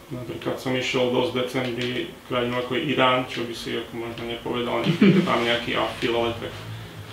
Napríklad 0.07 0.55
som 0.55 0.71
išiel 0.71 1.11
dosť 1.11 1.35
decembri 1.35 2.15
krajinu 2.31 2.63
ako 2.63 2.79
je 2.79 2.95
Irán, 2.95 3.27
čo 3.27 3.43
by 3.43 3.51
si 3.51 3.75
ako 3.75 4.07
možno 4.07 4.23
nepovedal, 4.31 4.87
nikdy 4.87 5.19
tam 5.27 5.43
nejaký 5.43 5.75
afil, 5.75 6.15
ale 6.15 6.31
tak 6.39 6.55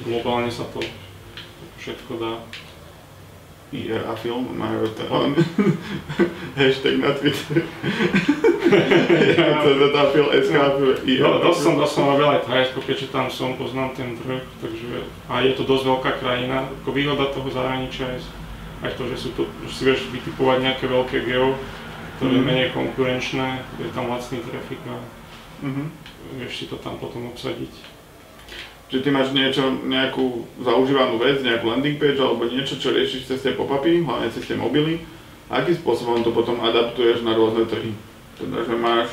globálne 0.06 0.54
sa 0.54 0.62
to 0.70 0.78
všetko 1.82 2.22
dá. 2.22 2.38
IR 3.74 4.06
a 4.06 4.14
film 4.14 4.46
majú 4.54 4.86
ten 4.94 5.10
hashtag 6.62 7.02
na 7.02 7.18
Twitter. 7.18 7.66
to 9.66 9.88
tá 9.90 10.04
film 10.14 10.30
SK 10.30 10.56
IR. 11.10 11.26
No, 11.26 11.42
dosť 11.42 11.60
som, 11.66 11.74
dosť 11.82 11.94
som 11.98 12.06
robil 12.14 12.30
aj 12.30 12.46
Thajsko, 12.46 12.86
keďže 12.86 13.10
tam 13.10 13.34
som, 13.34 13.58
poznám 13.58 13.98
ten 13.98 14.14
trh, 14.14 14.46
takže 14.62 15.10
a 15.26 15.42
je 15.42 15.58
to 15.58 15.66
dosť 15.66 15.90
veľká 15.90 16.12
krajina. 16.22 16.70
Ako 16.86 16.94
výhoda 16.94 17.34
toho 17.34 17.50
zahraničia 17.50 18.14
je 18.14 18.22
aj 18.84 18.92
to, 18.94 19.04
že, 19.08 19.18
sú 19.18 19.30
to, 19.34 19.44
že 19.66 19.72
si 19.72 19.82
vieš 19.84 20.12
vytipovať 20.12 20.58
nejaké 20.62 20.86
veľké 20.86 21.18
geo, 21.24 21.56
ktoré 22.16 22.32
je 22.32 22.42
Mhm. 22.44 22.48
menej 22.48 22.70
konkurenčné, 22.72 23.48
je 23.80 23.90
tam 23.92 24.12
lacný 24.12 24.44
trafik 24.44 24.82
a 24.86 24.96
Mhm. 25.64 25.84
vieš 26.38 26.54
si 26.54 26.66
to 26.68 26.76
tam 26.78 27.00
potom 27.00 27.32
obsadiť. 27.32 27.72
Že 28.92 29.02
ty 29.02 29.10
máš 29.10 29.34
niečo, 29.34 29.74
nejakú 29.84 30.46
zaužívanú 30.62 31.18
vec, 31.18 31.42
nejakú 31.42 31.66
landing 31.66 31.98
page 31.98 32.22
alebo 32.22 32.46
niečo, 32.46 32.78
čo 32.78 32.94
riešiš 32.94 33.26
cez 33.26 33.42
tie 33.42 33.58
pop-upy, 33.58 34.06
hlavne 34.06 34.30
cez 34.30 34.46
tie 34.46 34.54
mobily. 34.54 35.02
A 35.50 35.60
akým 35.60 35.74
spôsobom 35.74 36.22
to 36.22 36.30
potom 36.30 36.62
adaptuješ 36.62 37.26
na 37.26 37.34
rôzne 37.34 37.66
trhy? 37.66 37.94
Teda, 38.38 38.62
že 38.62 38.76
máš 38.78 39.10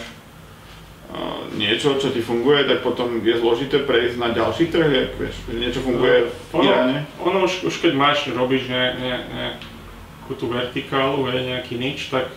niečo, 1.58 1.98
čo 1.98 2.14
ti 2.14 2.22
funguje, 2.22 2.64
tak 2.64 2.86
potom 2.86 3.18
je 3.18 3.34
zložité 3.36 3.82
prejsť 3.82 4.16
na 4.16 4.28
ďalší 4.30 4.70
trh, 4.70 4.88
jak 4.88 5.10
vieš, 5.18 5.34
že 5.50 5.52
niečo 5.58 5.80
funguje 5.82 6.30
v 6.30 6.52
Ono- 6.54 6.64
Iráne. 6.64 6.98
Ono 7.26 7.38
už, 7.44 7.66
už 7.66 7.74
keď 7.82 7.92
máš, 7.98 8.30
robíš 8.30 8.70
ne, 8.70 8.84
ne, 8.96 9.14
nejakú 9.34 10.32
tú 10.38 10.46
vertikálu, 10.46 11.26
hej, 11.30 11.50
nejaký 11.50 11.74
nič, 11.74 12.14
tak 12.14 12.30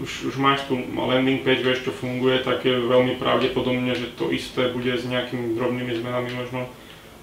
už, 0.00 0.32
už 0.32 0.34
máš 0.38 0.64
tu 0.70 0.78
landing 0.94 1.42
page, 1.44 1.60
vieš, 1.60 1.84
čo 1.84 1.92
funguje, 1.92 2.40
tak 2.40 2.64
je 2.64 2.72
veľmi 2.72 3.18
pravdepodobne, 3.20 3.92
že 3.92 4.14
to 4.16 4.30
isté 4.32 4.70
bude 4.72 4.94
s 4.94 5.04
nejakými 5.04 5.58
drobnými 5.58 5.92
zmenami 5.98 6.30
možno 6.38 6.70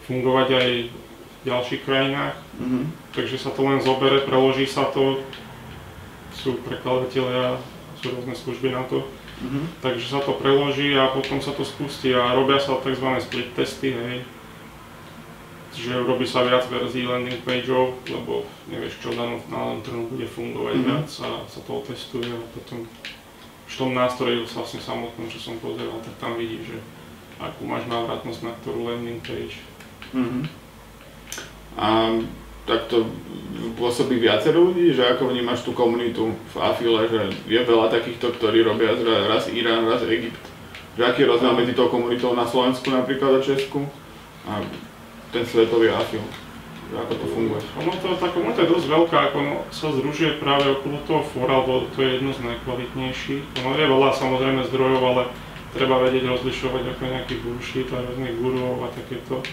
fungovať 0.06 0.48
aj 0.54 0.70
v 0.86 1.42
ďalších 1.50 1.82
krajinách. 1.82 2.36
Mhm. 2.62 2.94
Takže 3.16 3.38
sa 3.42 3.50
to 3.50 3.66
len 3.66 3.80
zobere, 3.82 4.22
preloží 4.22 4.68
sa 4.70 4.86
to, 4.92 5.24
sú 6.36 6.60
prekladatelia, 6.68 7.58
rôzne 8.10 8.36
služby 8.36 8.70
na 8.70 8.84
to, 8.86 9.06
Mhm. 9.42 9.82
takže 9.82 10.06
sa 10.08 10.20
to 10.20 10.34
preloží 10.34 10.96
a 10.96 11.12
potom 11.12 11.42
sa 11.42 11.52
to 11.52 11.64
spustí 11.64 12.14
a 12.16 12.34
robia 12.34 12.60
sa 12.60 12.80
tzv. 12.80 13.08
split 13.20 13.52
testy, 13.56 13.92
hej. 13.92 14.24
Čiže 15.76 16.08
robí 16.08 16.24
sa 16.24 16.40
viac 16.48 16.64
verzií 16.72 17.04
landing 17.04 17.44
pageov, 17.44 18.00
lebo 18.08 18.48
nevieš 18.72 18.96
čo 19.04 19.12
na 19.12 19.36
danom 19.52 19.84
trhu 19.84 20.08
bude 20.08 20.24
fungovať 20.24 20.76
Mhm. 20.80 20.86
viac 20.88 21.10
a 21.20 21.28
sa 21.52 21.60
to 21.68 21.72
otestuje 21.84 22.32
a 22.32 22.40
potom 22.56 22.88
v 23.68 23.74
tom 23.76 23.92
nástroji 23.92 24.46
vlastne 24.46 24.80
samotnom, 24.80 25.28
čo 25.28 25.40
som 25.42 25.60
pozeral, 25.60 26.00
tak 26.00 26.16
tam 26.16 26.40
vidíš, 26.40 26.72
že 26.72 26.80
akú 27.44 27.68
máš 27.68 27.84
návratnosť 27.92 28.40
na 28.48 28.52
ktorú 28.64 28.88
landing 28.88 29.20
page. 29.20 29.60
Mhm. 30.16 30.48
A 31.76 31.88
takto 32.66 33.10
pôsobí 33.78 34.22
viacero 34.22 34.62
ľudí, 34.62 34.94
že 34.94 35.06
ako 35.06 35.32
vnímaš 35.32 35.66
tú 35.66 35.72
komunitu 35.74 36.34
v 36.54 36.56
Afile, 36.60 37.08
že 37.10 37.22
je 37.46 37.60
veľa 37.62 37.94
takýchto, 37.94 38.34
ktorí 38.38 38.66
robia 38.66 38.94
raz 39.30 39.48
Irán, 39.50 39.86
raz 39.86 40.02
Egypt. 40.06 40.38
Že 40.96 41.02
aký 41.12 41.20
je 41.24 41.32
rozdiel 41.32 41.54
medzi 41.54 41.74
tou 41.76 41.92
komunitou 41.92 42.32
na 42.32 42.48
Slovensku 42.48 42.88
napríklad 42.88 43.40
a 43.40 43.42
Česku 43.44 43.84
a 44.48 44.64
ten 45.36 45.44
svetový 45.44 45.92
Afil, 45.92 46.24
že 46.88 46.96
ako 46.96 47.14
to 47.20 47.26
funguje. 47.36 47.62
Ono 47.84 47.92
to, 48.00 48.16
tá 48.16 48.32
komunita 48.32 48.64
je 48.64 48.72
dosť 48.72 48.88
veľká, 48.88 49.18
ako 49.28 49.36
ono 49.44 49.56
sa 49.76 49.92
združuje 49.92 50.40
práve 50.40 50.72
okolo 50.72 51.04
toho 51.04 51.22
fóra, 51.36 51.60
lebo 51.60 51.92
to 51.92 52.00
je 52.00 52.10
jedno 52.16 52.32
z 52.32 52.40
najkvalitnejších. 52.48 53.44
Ono 53.60 53.76
je 53.76 53.92
veľa 53.92 54.10
samozrejme 54.16 54.62
zdrojov, 54.72 55.02
ale 55.04 55.24
treba 55.76 56.00
vedieť 56.00 56.24
rozlišovať 56.32 56.84
ako 56.96 57.04
nejaký 57.04 57.36
bullshit 57.44 57.92
a 57.92 58.00
rôznych 58.00 58.40
guruov 58.40 58.88
a 58.88 58.96
takéto. 58.96 59.44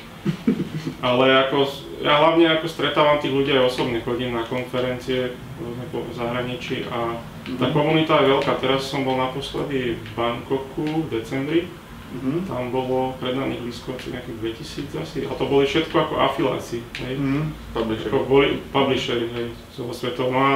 Ale 1.03 1.25
ako, 1.41 1.67
ja 1.99 2.15
hlavne 2.17 2.47
ako 2.49 2.67
stretávam 2.69 3.19
tých 3.19 3.35
ľudí 3.35 3.51
aj 3.51 3.67
osobne, 3.67 3.99
chodím 4.01 4.33
na 4.33 4.47
konferencie 4.47 5.35
rôzne 5.59 5.85
po 5.91 6.07
zahraničí 6.15 6.87
a 6.87 7.19
tá 7.59 7.67
Mhm. 7.67 7.75
komunita 7.75 8.17
je 8.17 8.31
veľká. 8.31 8.53
Teraz 8.57 8.87
som 8.87 9.03
bol 9.03 9.19
naposledy 9.19 9.99
v 9.99 10.09
Bangkoku 10.15 10.87
v 11.03 11.11
decembri, 11.11 11.67
Mhm. 12.13 12.47
tam 12.47 12.71
bolo 12.71 13.19
predaných 13.19 13.65
lístkov 13.65 13.97
asi 13.97 14.15
nejakých 14.15 14.39
2000 14.39 14.95
asi, 14.97 15.19
a 15.25 15.33
to 15.33 15.43
boli 15.45 15.65
všetko 15.65 15.97
ako 15.99 16.15
afiláci, 16.23 16.79
hej. 17.01 17.15
Mhm. 17.17 17.43
Publisher. 17.75 18.07
Ako 18.07 18.19
boli 18.25 18.49
publishery, 18.71 19.27
hej, 19.29 19.47
celosvetov. 19.73 20.31
No 20.31 20.39
a 20.39 20.53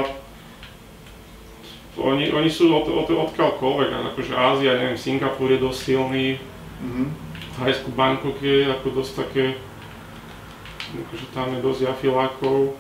oni, 1.99 2.29
oni 2.31 2.47
sú 2.47 2.71
od, 2.71 2.87
od, 2.87 3.09
odkiaľkoľvek, 3.09 3.89
akože 4.15 4.33
Ázia, 4.33 4.77
neviem, 4.77 4.95
Singapur 4.97 5.49
je 5.49 5.59
dosť 5.59 5.81
silný, 5.83 6.39
Mhm. 6.77 7.05
Thajsku, 7.57 7.89
Bangkok 7.91 8.37
je 8.39 8.69
ako 8.69 8.89
dosť 8.95 9.13
také, 9.19 9.57
akože 11.05 11.27
tam 11.37 11.53
je 11.53 11.61
dosť 11.61 11.83
afilákov. 11.93 12.79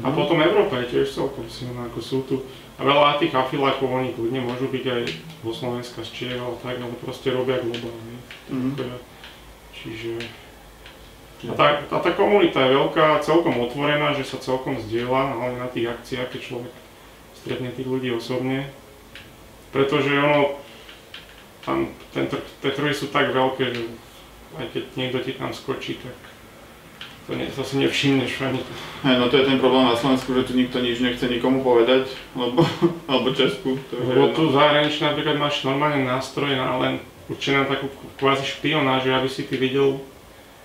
A 0.00 0.08
potom 0.08 0.40
Európa 0.40 0.80
je 0.80 0.96
tiež 0.96 1.12
celkom 1.12 1.44
silná, 1.52 1.84
ako 1.84 2.00
sú 2.00 2.18
tu. 2.24 2.40
A 2.80 2.88
veľa 2.88 3.20
tých 3.20 3.36
afilákov, 3.36 3.92
oni 3.92 4.16
kľudne 4.16 4.40
môžu 4.40 4.72
byť 4.72 4.84
aj 4.88 5.02
vo 5.44 5.52
Slovenska 5.52 6.00
z 6.00 6.10
Čiech, 6.16 6.40
ale 6.40 6.56
tak, 6.64 6.80
ale 6.80 6.96
proste 6.96 7.28
robia 7.28 7.60
globálne. 7.60 8.16
Mhm. 8.48 8.72
Čiže... 9.76 10.16
A 11.42 11.58
tá, 11.58 11.82
a 11.90 11.98
tá 11.98 12.10
komunita 12.14 12.62
je 12.62 12.78
veľká, 12.78 13.18
celkom 13.18 13.58
otvorená, 13.66 14.14
že 14.14 14.22
sa 14.22 14.38
celkom 14.38 14.78
zdieľa, 14.78 15.42
ale 15.42 15.58
na 15.58 15.66
tých 15.66 15.90
akciách, 15.90 16.30
keď 16.30 16.40
človek 16.40 16.72
stretne 17.34 17.74
tých 17.74 17.90
ľudí 17.90 18.14
osobne. 18.14 18.70
Pretože 19.74 20.14
ono, 20.22 20.62
tam, 21.66 21.90
ten, 22.14 22.30
tie 22.30 22.70
trhy 22.70 22.94
sú 22.94 23.10
tak 23.10 23.34
veľké, 23.34 23.74
že 23.74 23.82
aj 24.54 24.66
keď 24.70 24.84
niekto 24.94 25.18
ti 25.26 25.32
tam 25.34 25.50
skočí, 25.50 25.98
tak 25.98 26.14
to, 27.26 27.34
nie, 27.38 27.46
to 27.46 27.62
si 27.62 27.78
nevšimneš 27.78 28.32
ani. 28.42 28.60
Hej, 29.06 29.16
no 29.18 29.30
to 29.30 29.38
je 29.38 29.46
ten 29.46 29.58
problém 29.62 29.86
na 29.86 29.94
Slovensku, 29.94 30.34
že 30.34 30.46
tu 30.50 30.52
nikto 30.58 30.82
nič 30.82 30.98
nechce 30.98 31.22
nikomu 31.30 31.62
povedať, 31.62 32.10
lebo, 32.34 32.66
alebo 33.10 33.30
Česku. 33.30 33.78
To 33.90 33.92
je 33.94 34.02
Lebo 34.02 34.34
tu 34.34 34.50
zahraničí 34.50 35.06
napríklad 35.06 35.38
máš 35.38 35.62
normálne 35.62 36.02
nástroj 36.02 36.50
na 36.58 36.74
len 36.82 36.94
určené 37.30 37.62
na 37.62 37.70
takú 37.70 37.86
kvázi 38.18 38.42
špionáž, 38.42 39.06
že 39.06 39.14
aby 39.14 39.28
si 39.30 39.42
ty 39.46 39.54
videl, 39.54 40.02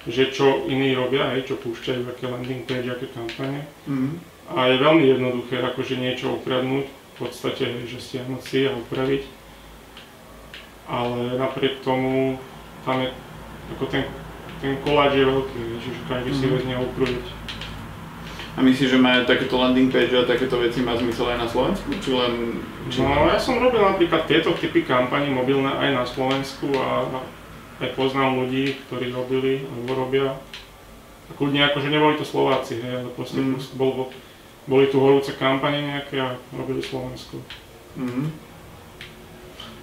že 0.09 0.33
čo 0.33 0.65
iní 0.65 0.97
robia, 0.97 1.29
hej, 1.35 1.45
čo 1.45 1.61
púšťajú, 1.61 2.09
aké 2.09 2.25
landing 2.25 2.63
page, 2.65 2.89
aké 2.89 3.05
kampane. 3.13 3.67
Mhm. 3.85 4.37
A 4.47 4.71
je 4.71 4.79
veľmi 4.79 5.03
jednoduché 5.03 5.59
akože 5.59 5.99
niečo 5.99 6.39
ukradnúť, 6.39 6.87
v 6.87 7.15
podstate, 7.19 7.67
hej, 7.67 7.85
že 7.91 7.99
stiahnuť 7.99 8.41
si 8.41 8.65
a 8.65 8.71
upraviť. 8.73 9.23
Ale 10.87 11.35
napriek 11.35 11.83
tomu 11.83 12.39
tam 12.87 13.03
je, 13.03 13.11
ako 13.75 13.85
ten, 13.91 14.07
ten 14.61 14.77
koláč 14.81 15.13
je 15.13 15.25
veľký, 15.25 15.61
že 15.79 15.89
každý 16.05 16.31
si 16.33 16.45
Mhm. 16.47 16.53
vezme 16.57 16.75
upraviť. 16.81 17.25
A 18.57 18.65
myslíš, 18.65 18.89
že 18.89 18.97
má 18.97 19.21
takéto 19.21 19.53
landing 19.53 19.93
page 19.93 20.17
a 20.17 20.25
takéto 20.25 20.57
veci 20.57 20.81
má 20.81 20.97
zmysel 20.97 21.29
aj 21.29 21.37
na 21.37 21.47
Slovensku? 21.47 21.93
Či 22.01 22.09
len... 22.09 22.57
Či 22.89 23.05
No 23.05 23.29
ja 23.29 23.37
som 23.37 23.61
robil 23.61 23.85
napríklad 23.85 24.25
tieto 24.25 24.49
typy 24.57 24.81
kampaní 24.81 25.29
mobilné 25.29 25.69
aj 25.69 25.89
na 25.93 26.01
Slovensku 26.01 26.73
a 26.73 27.05
aj 27.77 27.93
poznám 27.93 28.41
ľudí, 28.41 28.81
ktorí 28.89 29.13
robili 29.13 29.61
alebo 29.61 29.93
robia. 29.93 30.33
A 31.29 31.31
kľudne 31.37 31.69
akože 31.69 31.93
neboli 31.93 32.17
to 32.17 32.25
Slováci, 32.25 32.81
hej, 32.81 33.05
ale 33.05 33.13
proste 33.13 33.37
Mm. 33.45 33.61
mm. 33.61 33.77
bol, 33.77 33.91
bol, 33.93 34.07
boli 34.65 34.89
tu 34.89 34.97
horúce 34.97 35.37
kampane 35.37 35.93
nejaké 35.93 36.17
a 36.17 36.33
robili 36.49 36.81
Slovensku. 36.81 37.37
Mhm. 37.93 38.25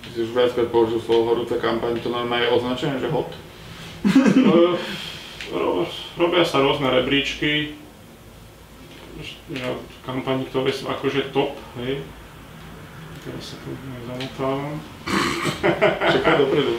Ty 0.02 0.09
si 0.11 0.19
už 0.21 0.35
viackrát 0.35 0.69
použil 0.69 0.99
slovo 0.99 1.31
horúca 1.31 1.54
kampaň, 1.62 2.02
to 2.02 2.11
normálne 2.11 2.45
je 2.45 2.54
označené, 2.59 2.99
že 2.99 3.07
hot? 3.09 3.31
Ro- 5.54 5.88
robia 6.16 6.44
sa 6.44 6.58
rôzne 6.58 6.88
rebríčky, 6.88 7.76
že 9.49 9.66
kampani, 10.02 10.44
ktoré 10.46 10.70
sú 10.70 10.87
akože 10.87 11.30
top, 11.30 11.54
hej. 11.78 12.02
Teraz 13.20 13.44
sa 13.44 13.56
tu 13.58 13.70
zamotávam. 14.04 14.76
Čakaj 16.12 16.34
dopredu? 16.38 16.75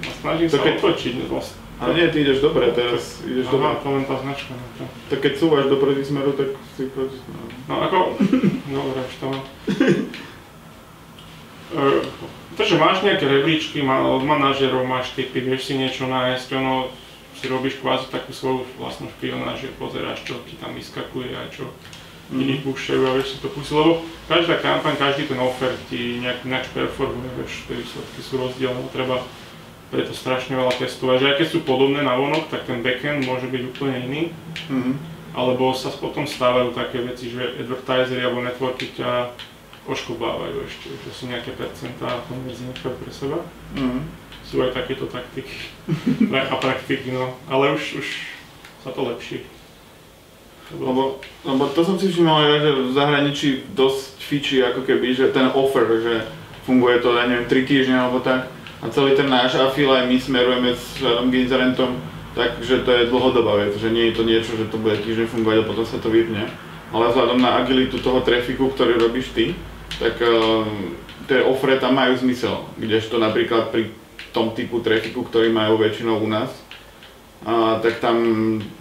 A 0.00 0.10
snažím 0.16 0.48
To 0.48 0.56
sa 0.56 0.64
keď- 0.64 0.76
otočiť 0.78 1.14
vlastne. 1.26 1.60
Ale 1.82 1.98
nie, 1.98 2.06
ty 2.08 2.22
ideš 2.22 2.38
dobre 2.40 2.70
teraz, 2.70 3.26
ideš 3.26 3.50
dobre. 3.50 3.66
Aha, 3.66 3.82
to 3.82 3.88
len 3.90 4.06
tá 4.06 4.14
značka 4.14 4.54
na 4.54 4.66
to. 4.78 4.86
Tak 5.10 5.18
keď 5.18 5.32
súvaš 5.34 5.66
do 5.66 5.76
proti 5.76 6.06
smeru, 6.06 6.30
tak 6.30 6.54
si 6.72 6.86
proti. 6.86 7.18
No 7.66 7.74
ako, 7.82 8.14
dobre, 8.78 8.98
už 9.02 9.14
to 9.18 9.24
mám. 9.26 9.42
E, 11.72 12.06
To, 12.52 12.62
že 12.68 12.76
máš 12.76 13.00
nejaké 13.00 13.24
rebríčky, 13.24 13.80
má, 13.80 14.04
od 14.04 14.28
manažerov 14.28 14.84
máš 14.84 15.16
typy, 15.16 15.40
vieš 15.40 15.72
si 15.72 15.74
niečo 15.80 16.04
nájsť, 16.04 16.48
ono 16.60 16.92
si 17.40 17.48
robíš 17.48 17.80
kvázi 17.80 18.12
takú 18.12 18.28
svoju 18.36 18.68
vlastnú 18.76 19.08
špionáž, 19.16 19.64
že 19.64 19.78
pozeráš, 19.80 20.20
čo 20.28 20.36
ti 20.44 20.60
tam 20.60 20.76
vyskakuje 20.76 21.32
a 21.32 21.48
čo 21.48 21.72
iní 22.28 22.60
púšťajú 22.60 23.02
a 23.08 23.16
vieš 23.16 23.36
si 23.36 23.38
to 23.40 23.48
pustiť, 23.48 23.72
lebo 23.76 24.04
každá 24.28 24.60
kampaň, 24.60 25.00
každý 25.00 25.32
ten 25.32 25.40
offer 25.40 25.72
ti 25.88 26.20
nejak 26.20 26.44
ináč 26.44 26.68
performuje, 26.76 27.28
vieš, 27.40 27.64
tie 27.68 27.76
výsledky 27.76 28.20
sú 28.20 28.34
rozdielne, 28.36 28.84
treba 28.92 29.24
preto 29.92 30.12
strašne 30.16 30.56
veľa 30.56 30.72
testovať, 30.76 31.16
že 31.20 31.28
aj 31.28 31.36
keď 31.40 31.48
sú 31.52 31.58
podobné 31.64 32.00
na 32.00 32.16
vonok, 32.16 32.48
tak 32.48 32.64
ten 32.64 32.80
backend 32.80 33.28
môže 33.28 33.48
byť 33.48 33.62
úplne 33.68 33.96
iný. 34.08 34.22
Mhm. 34.72 34.92
Alebo 35.32 35.72
sa 35.72 35.88
potom 35.88 36.28
stávajú 36.28 36.76
také 36.76 37.00
veci, 37.00 37.32
že 37.32 37.56
advertisery 37.64 38.20
alebo 38.20 38.44
networky 38.44 38.92
ťa 38.92 39.32
oškubávajú 39.86 40.62
ešte, 40.62 40.88
že 40.94 41.10
si 41.10 41.24
nejaké 41.26 41.58
percentá 41.58 42.22
konverzie 42.30 42.70
nechajú 42.70 42.94
pre 43.02 43.10
seba. 43.10 43.38
Mhm. 43.74 44.00
Sú 44.42 44.60
aj 44.60 44.76
takéto 44.76 45.08
taktiky 45.08 45.72
a 46.52 46.54
praktiky, 46.60 47.14
no. 47.14 47.34
Ale 47.48 47.72
už, 47.72 48.04
už 48.04 48.06
sa 48.84 48.90
to 48.92 49.08
lepší. 49.08 49.46
Lebo, 50.72 51.20
lebo 51.44 51.62
to 51.72 51.84
som 51.84 52.00
si 52.00 52.08
všimol, 52.08 52.48
ja, 52.48 52.58
že 52.64 52.70
v 52.72 52.92
zahraničí 52.96 53.48
dosť 53.76 54.12
fičí 54.24 54.56
ako 54.64 54.88
keby, 54.88 55.12
že 55.12 55.34
ten 55.34 55.52
offer, 55.52 55.84
že 56.00 56.14
funguje 56.64 57.02
to, 57.04 57.12
ja 57.12 57.28
neviem, 57.28 57.44
3 57.44 57.68
týždne 57.68 57.96
alebo 57.98 58.24
tak. 58.24 58.48
A 58.82 58.88
celý 58.88 59.14
ten 59.14 59.28
náš 59.28 59.58
afil 59.60 59.92
aj 59.92 60.08
my 60.08 60.16
smerujeme 60.18 60.70
s 60.74 60.98
Radom 60.98 61.30
Ginzerentom 61.30 61.92
tak, 62.32 62.64
že 62.64 62.80
to 62.80 62.90
je 62.90 63.10
dlhodobá 63.12 63.60
vec, 63.60 63.76
že 63.76 63.92
nie 63.92 64.08
je 64.08 64.16
to 64.16 64.22
niečo, 64.24 64.56
že 64.56 64.72
to 64.72 64.80
bude 64.80 64.96
týždeň 65.04 65.28
fungovať 65.28 65.56
a 65.62 65.68
potom 65.68 65.84
sa 65.84 66.00
to 66.00 66.08
vypne. 66.08 66.48
Ale 66.92 67.08
vzhľadom 67.12 67.40
na 67.40 67.60
agilitu 67.60 68.00
toho 68.00 68.24
trafiku, 68.24 68.72
ktorý 68.72 68.96
robíš 68.96 69.32
ty, 69.36 69.52
tak 69.98 70.16
uh, 70.20 70.64
tie 71.26 71.42
ofre 71.42 71.76
tam 71.76 71.94
majú 71.94 72.16
zmysel. 72.16 72.64
Kdežto 72.76 73.16
napríklad 73.16 73.68
pri 73.68 73.90
tom 74.32 74.52
typu 74.52 74.80
trafiku, 74.80 75.22
ktorý 75.22 75.48
majú 75.48 75.76
väčšinou 75.76 76.16
u 76.16 76.26
nás, 76.26 76.48
a, 77.42 77.76
tak 77.82 77.98
tam 77.98 78.16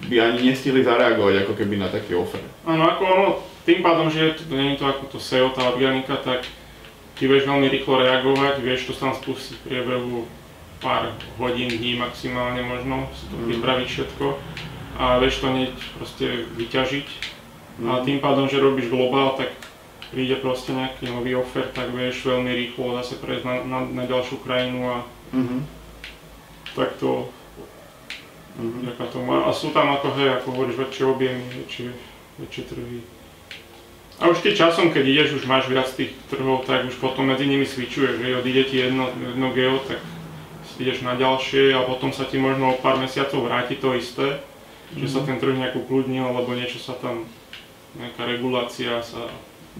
by 0.05 0.15
ani 0.21 0.47
nestihli 0.47 0.79
zareagovať 0.79 1.43
ako 1.43 1.53
keby 1.57 1.75
na 1.75 1.89
taký 1.89 2.15
offer. 2.15 2.39
Áno, 2.63 2.87
ako 2.87 3.03
ono, 3.03 3.27
tým 3.65 3.81
pádom, 3.81 4.07
že 4.07 4.37
to, 4.37 4.53
nie 4.53 4.73
je 4.73 4.79
to 4.79 4.85
ako 4.85 5.03
to 5.11 5.19
SEO, 5.19 5.49
tá 5.49 5.67
organika, 5.67 6.15
tak 6.15 6.45
ty 7.17 7.25
vieš 7.25 7.49
veľmi 7.49 7.67
rýchlo 7.67 7.99
reagovať, 7.99 8.61
vieš 8.61 8.87
to 8.87 8.93
tam 8.93 9.11
spustiť 9.11 9.59
v 9.59 9.65
priebehu 9.65 10.23
pár 10.77 11.09
hodín, 11.35 11.67
dní 11.67 11.97
maximálne 11.97 12.61
možno, 12.61 13.09
si 13.11 13.27
to 13.27 13.35
Mhm. 13.35 13.45
pripraviť 13.49 13.87
všetko 13.89 14.25
a 14.97 15.19
vieš 15.19 15.41
to 15.41 15.47
hneď 15.49 15.73
proste 15.97 16.25
vyťažiť. 16.55 17.07
A 17.81 17.99
Mhm. 17.99 18.05
tým 18.05 18.19
pádom, 18.21 18.45
že 18.47 18.61
robíš 18.61 18.87
globál, 18.87 19.35
tak 19.35 19.51
príde 20.11 20.35
proste 20.37 20.71
nejaký 20.71 21.07
nový 21.07 21.33
offer, 21.33 21.65
tak 21.71 21.89
vieš 21.89 22.23
veľmi 22.23 22.51
rýchlo 22.51 22.99
zase 22.99 23.15
prejsť 23.15 23.43
na, 23.43 23.55
na, 23.63 23.79
na 23.87 24.03
ďalšiu 24.05 24.37
krajinu 24.39 24.79
a 24.85 24.97
Mhm. 25.31 25.63
tak 26.75 26.99
to 26.99 27.31
Mhm. 28.59 28.79
vďaka 28.83 29.05
tomu. 29.07 29.31
A 29.31 29.51
sú 29.51 29.71
tam 29.71 29.87
ako, 29.91 30.11
hej, 30.19 30.29
ako 30.35 30.47
hovoríš, 30.51 30.75
väčšie 30.75 31.03
objemy, 31.07 31.39
väčšie, 31.57 31.87
väčšie 32.37 32.63
trhy. 32.67 32.99
A 34.19 34.27
už 34.27 34.43
keď 34.43 34.53
časom, 34.67 34.91
keď 34.91 35.01
ideš, 35.07 35.39
už 35.39 35.49
máš 35.49 35.65
viac 35.65 35.87
tých 35.89 36.11
trhov, 36.29 36.67
tak 36.67 36.85
už 36.85 36.99
potom 36.99 37.31
medzi 37.31 37.47
nimi 37.47 37.63
switchuješ, 37.65 38.19
že 38.19 38.37
odíde 38.37 38.63
ti 38.67 38.77
jedno, 38.77 39.09
jedno 39.09 39.49
geo, 39.49 39.79
tak 39.81 39.97
ideš 40.77 41.01
na 41.01 41.15
ďalšie 41.15 41.73
a 41.73 41.87
potom 41.87 42.11
sa 42.11 42.27
ti 42.27 42.37
možno 42.37 42.75
o 42.75 42.77
pár 42.77 42.99
mesiacov 42.99 43.47
vráti 43.47 43.79
to 43.79 43.95
isté, 43.95 44.37
že 44.93 45.07
sa 45.07 45.23
ten 45.23 45.39
trh 45.39 45.55
nejak 45.55 45.73
ukludnil, 45.73 46.27
alebo 46.27 46.53
niečo 46.53 46.77
sa 46.77 46.93
tam, 46.93 47.23
nejaká 47.95 48.27
regulácia 48.27 48.99
sa 49.01 49.25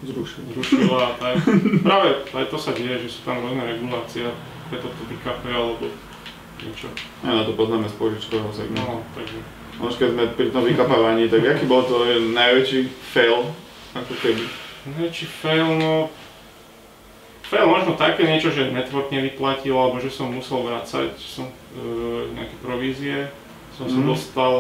Zrušil. 0.01 0.41
zrušila 0.49 1.19
tak. 1.19 1.36
Práve 1.84 2.08
aj 2.32 2.45
to 2.47 2.58
sa 2.58 2.71
deje, 2.71 3.06
že 3.06 3.10
sú 3.12 3.19
tam 3.21 3.39
rôzne 3.39 3.62
regulácie, 3.62 4.25
preto 4.67 4.88
to 4.88 5.01
DKP 5.06 5.43
alebo 5.47 5.86
niečo. 6.60 6.88
Ja 7.21 7.32
na 7.34 7.43
to 7.43 7.54
poznáme 7.54 7.86
z 7.86 7.95
požičkového 7.95 8.49
segmentu. 8.49 8.82
No, 8.82 9.04
takže 9.13 9.38
No, 9.73 9.88
už 9.88 9.97
keď 9.97 10.10
sme 10.13 10.23
pri 10.36 10.47
tom 10.49 10.62
vykapávaní, 10.62 11.25
tak 11.25 11.41
aký 11.41 11.65
bol 11.65 11.82
to 11.82 12.06
najväčší 12.30 12.86
fail, 13.10 13.49
ako 13.91 14.13
keby? 14.15 14.43
Najväčší 14.88 15.25
fail, 15.27 15.67
no... 15.73 16.06
Fail 17.41 17.65
možno 17.65 17.95
také 17.95 18.23
niečo, 18.23 18.47
že 18.47 18.69
network 18.69 19.10
nevyplatil, 19.10 19.73
alebo 19.73 19.97
že 19.97 20.08
som 20.08 20.30
musel 20.30 20.62
vrácať 20.62 21.17
som, 21.17 21.49
e, 21.73 21.84
nejaké 22.32 22.56
provízie. 22.62 23.17
Som 23.73 23.89
sa 23.89 23.97
Mhm. 23.97 24.06
dostal 24.06 24.54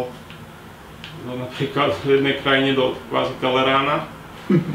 no, 1.21 1.31
napríklad 1.37 1.93
v 2.01 2.17
jednej 2.17 2.35
krajine 2.35 2.71
do 2.73 2.97
kvázi 3.07 3.37
Telerána, 3.37 4.09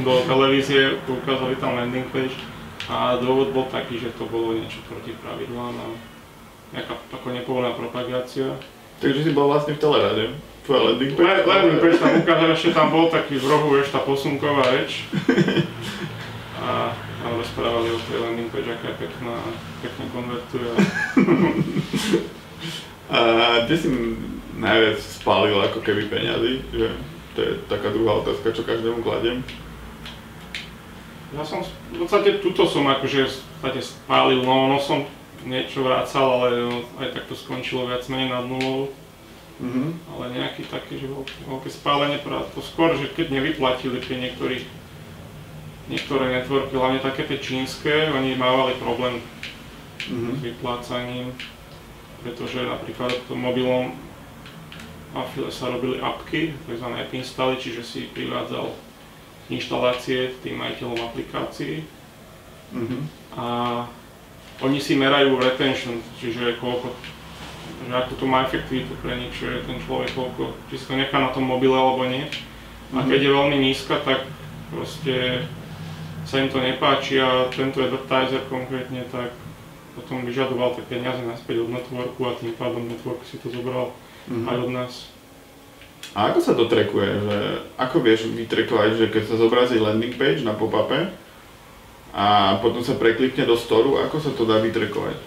do 0.05 0.13
televízie, 0.25 0.97
ukázali 1.09 1.57
tam 1.57 1.77
landing 1.77 2.09
page 2.09 2.37
a 2.87 3.19
dôvod 3.19 3.51
bol 3.51 3.67
taký, 3.69 3.99
že 3.99 4.15
to 4.15 4.25
bolo 4.31 4.55
niečo 4.55 4.79
proti 4.87 5.13
pravidlám 5.19 5.75
a 5.75 5.87
nejaká 6.75 6.95
ako 7.13 7.29
nepovolená 7.35 7.75
propagácia. 7.75 8.57
Takže 9.03 9.29
si 9.29 9.31
bol 9.37 9.53
vlastne 9.53 9.77
v 9.77 9.83
Telerade. 9.83 10.25
Tvoja 10.65 10.81
landing 10.93 11.13
Le- 11.15 11.19
page. 11.19 11.45
Landing 11.47 11.79
page 11.83 11.99
tam 12.01 12.13
ukázal, 12.23 12.49
ešte 12.55 12.71
tam 12.75 12.89
bol 12.91 13.07
taký 13.13 13.37
v 13.39 13.47
rohu, 13.47 13.67
vieš, 13.77 13.93
tá 13.93 14.01
posunková 14.03 14.65
reč. 14.73 15.07
A 16.67 16.91
tam 17.23 17.39
rozprávali 17.39 17.93
o 17.93 17.99
tej 18.01 18.19
landing 18.19 18.51
page, 18.51 18.67
aká 18.71 18.91
je 18.91 18.97
pekná, 19.07 19.35
pekne 19.85 20.05
konvertuje. 20.11 20.71
A 23.07 23.19
kde 23.69 23.77
si 23.79 23.89
najviac 24.59 24.99
spálil 24.99 25.59
ako 25.63 25.79
keby 25.85 26.11
peňazí? 26.11 26.65
Že 26.75 26.87
to 27.37 27.39
je 27.45 27.53
taká 27.71 27.93
druhá 27.95 28.25
otázka, 28.25 28.51
čo 28.51 28.67
každému 28.67 29.05
kladiem. 29.05 29.45
Ja 31.35 31.43
som, 31.43 31.65
v 31.91 31.99
podstate 31.99 32.39
tuto 32.39 32.71
som 32.71 32.87
akože 32.87 33.27
v 33.27 33.35
podstate 33.59 33.83
spálil, 33.83 34.47
no 34.47 34.71
ono 34.71 34.79
som 34.79 35.03
niečo 35.43 35.83
vracal, 35.83 36.27
ale 36.43 36.47
no, 36.63 36.87
aj 37.03 37.15
tak 37.15 37.27
to 37.27 37.35
skončilo 37.35 37.87
viac 37.91 38.07
menej 38.07 38.31
nad 38.31 38.47
nulou. 38.47 38.91
Mhm. 39.57 40.13
ale 40.13 40.37
nejaký 40.37 40.69
taký, 40.69 41.01
že 41.01 41.09
veľké, 41.09 41.49
veľké 41.49 41.71
spálenie. 41.73 42.21
To 42.21 42.61
skôr, 42.61 42.93
že 42.93 43.09
keď 43.09 43.41
nevyplatili 43.41 44.05
tie 44.05 44.21
niektorí, 44.21 44.69
niektoré 45.89 46.29
networky, 46.29 46.77
hlavne 46.77 47.01
také 47.01 47.25
tie 47.25 47.41
čínske, 47.41 48.13
oni 48.13 48.37
mávali 48.37 48.77
problém 48.77 49.17
s 49.97 50.13
Mhm. 50.13 50.45
vyplácaním, 50.45 51.33
pretože 52.21 52.61
napríklad 52.69 53.17
v 53.17 53.27
tom 53.33 53.41
mobilom 53.41 53.97
Affile 55.17 55.49
sa 55.49 55.73
robili 55.73 55.97
apky, 56.05 56.53
tzv. 56.69 56.87
app 56.93 57.09
instaly, 57.17 57.57
čiže 57.57 57.81
si 57.81 58.01
privádzal 58.13 58.69
inštalácie 59.49 60.35
tým 60.43 60.59
majiteľom 60.59 60.99
aplikácií 61.05 61.87
Mhm. 62.67 62.99
a 63.39 63.47
oni 64.59 64.81
si 64.81 64.97
merajú 64.97 65.39
retention, 65.39 66.03
čiže 66.19 66.59
koľko, 66.59 66.91
že 67.87 67.93
ako 67.95 68.13
to 68.17 68.25
má 68.27 68.43
efektivitu 68.43 68.91
pre 68.99 69.15
nich, 69.15 69.31
že 69.37 69.63
ten 69.63 69.79
človek 69.79 70.11
koľko, 70.13 70.51
či 70.67 70.75
si 70.75 70.85
to 70.85 70.97
nechá 70.97 71.21
na 71.21 71.31
tom 71.31 71.45
mobile 71.45 71.77
alebo 71.77 72.03
nie. 72.05 72.27
A 72.91 73.03
Mhm. 73.03 73.07
keď 73.07 73.21
je 73.23 73.31
veľmi 73.31 73.57
nízka, 73.61 74.03
tak 74.03 74.27
proste 74.67 75.47
sa 76.27 76.43
im 76.43 76.51
to 76.51 76.59
nepáči 76.59 77.23
a 77.23 77.47
tento 77.55 77.79
advertiser 77.79 78.43
konkrétne 78.51 79.07
tak 79.07 79.31
potom 79.95 80.27
vyžadoval 80.27 80.75
tie 80.75 80.85
peniaze 80.91 81.23
naspäť 81.23 81.63
od 81.63 81.71
networku 81.71 82.21
a 82.27 82.35
tým 82.35 82.53
pádom 82.53 82.83
network 82.83 83.23
si 83.23 83.39
to 83.39 83.47
zobral 83.49 83.95
Mhm. 84.27 84.43
aj 84.45 84.57
od 84.59 84.71
nás. 84.75 84.93
A 86.17 86.33
ako 86.33 86.41
sa 86.41 86.57
to 86.57 86.65
trekuje? 86.65 87.29
Že, 87.29 87.39
ako 87.77 87.97
vieš 88.01 88.33
vytrekovať, 88.33 88.91
že 88.97 89.07
keď 89.13 89.23
sa 89.29 89.37
zobrazí 89.37 89.77
landing 89.77 90.17
page 90.17 90.41
na 90.41 90.57
pop-upe 90.57 91.13
a 92.17 92.57
potom 92.65 92.81
sa 92.81 92.97
preklikne 92.97 93.45
do 93.45 93.53
storu, 93.53 94.01
ako 94.01 94.25
sa 94.25 94.33
to 94.33 94.49
dá 94.49 94.57
vytrekovať? 94.65 95.21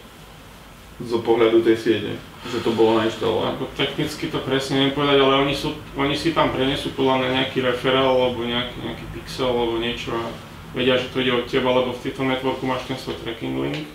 Zo 1.06 1.22
pohľadu 1.22 1.62
tej 1.62 1.78
siete, 1.78 2.12
že 2.50 2.66
to 2.66 2.74
bolo 2.74 2.98
nainštalované. 2.98 3.54
Ako 3.54 3.70
technicky 3.78 4.34
to 4.34 4.42
presne 4.42 4.82
neviem 4.82 4.98
povedať, 4.98 5.22
ale 5.22 5.46
oni, 5.46 5.54
sú, 5.54 5.78
oni 5.94 6.18
si 6.18 6.34
tam 6.34 6.50
prenesú 6.50 6.90
podľa 6.98 7.22
mňa 7.22 7.30
nejaký 7.38 7.62
referál 7.62 8.18
alebo 8.18 8.42
nejaký, 8.42 8.82
nejaký 8.82 9.06
pixel 9.14 9.46
alebo 9.46 9.78
niečo 9.78 10.10
a 10.18 10.26
vedia, 10.74 10.98
že 10.98 11.14
to 11.14 11.22
ide 11.22 11.38
od 11.38 11.46
teba, 11.46 11.70
lebo 11.70 11.94
v 11.94 12.02
týchto 12.02 12.26
networku 12.26 12.66
máš 12.66 12.90
ten 12.90 12.98
svoj 12.98 13.22
tracking 13.22 13.62
link. 13.62 13.86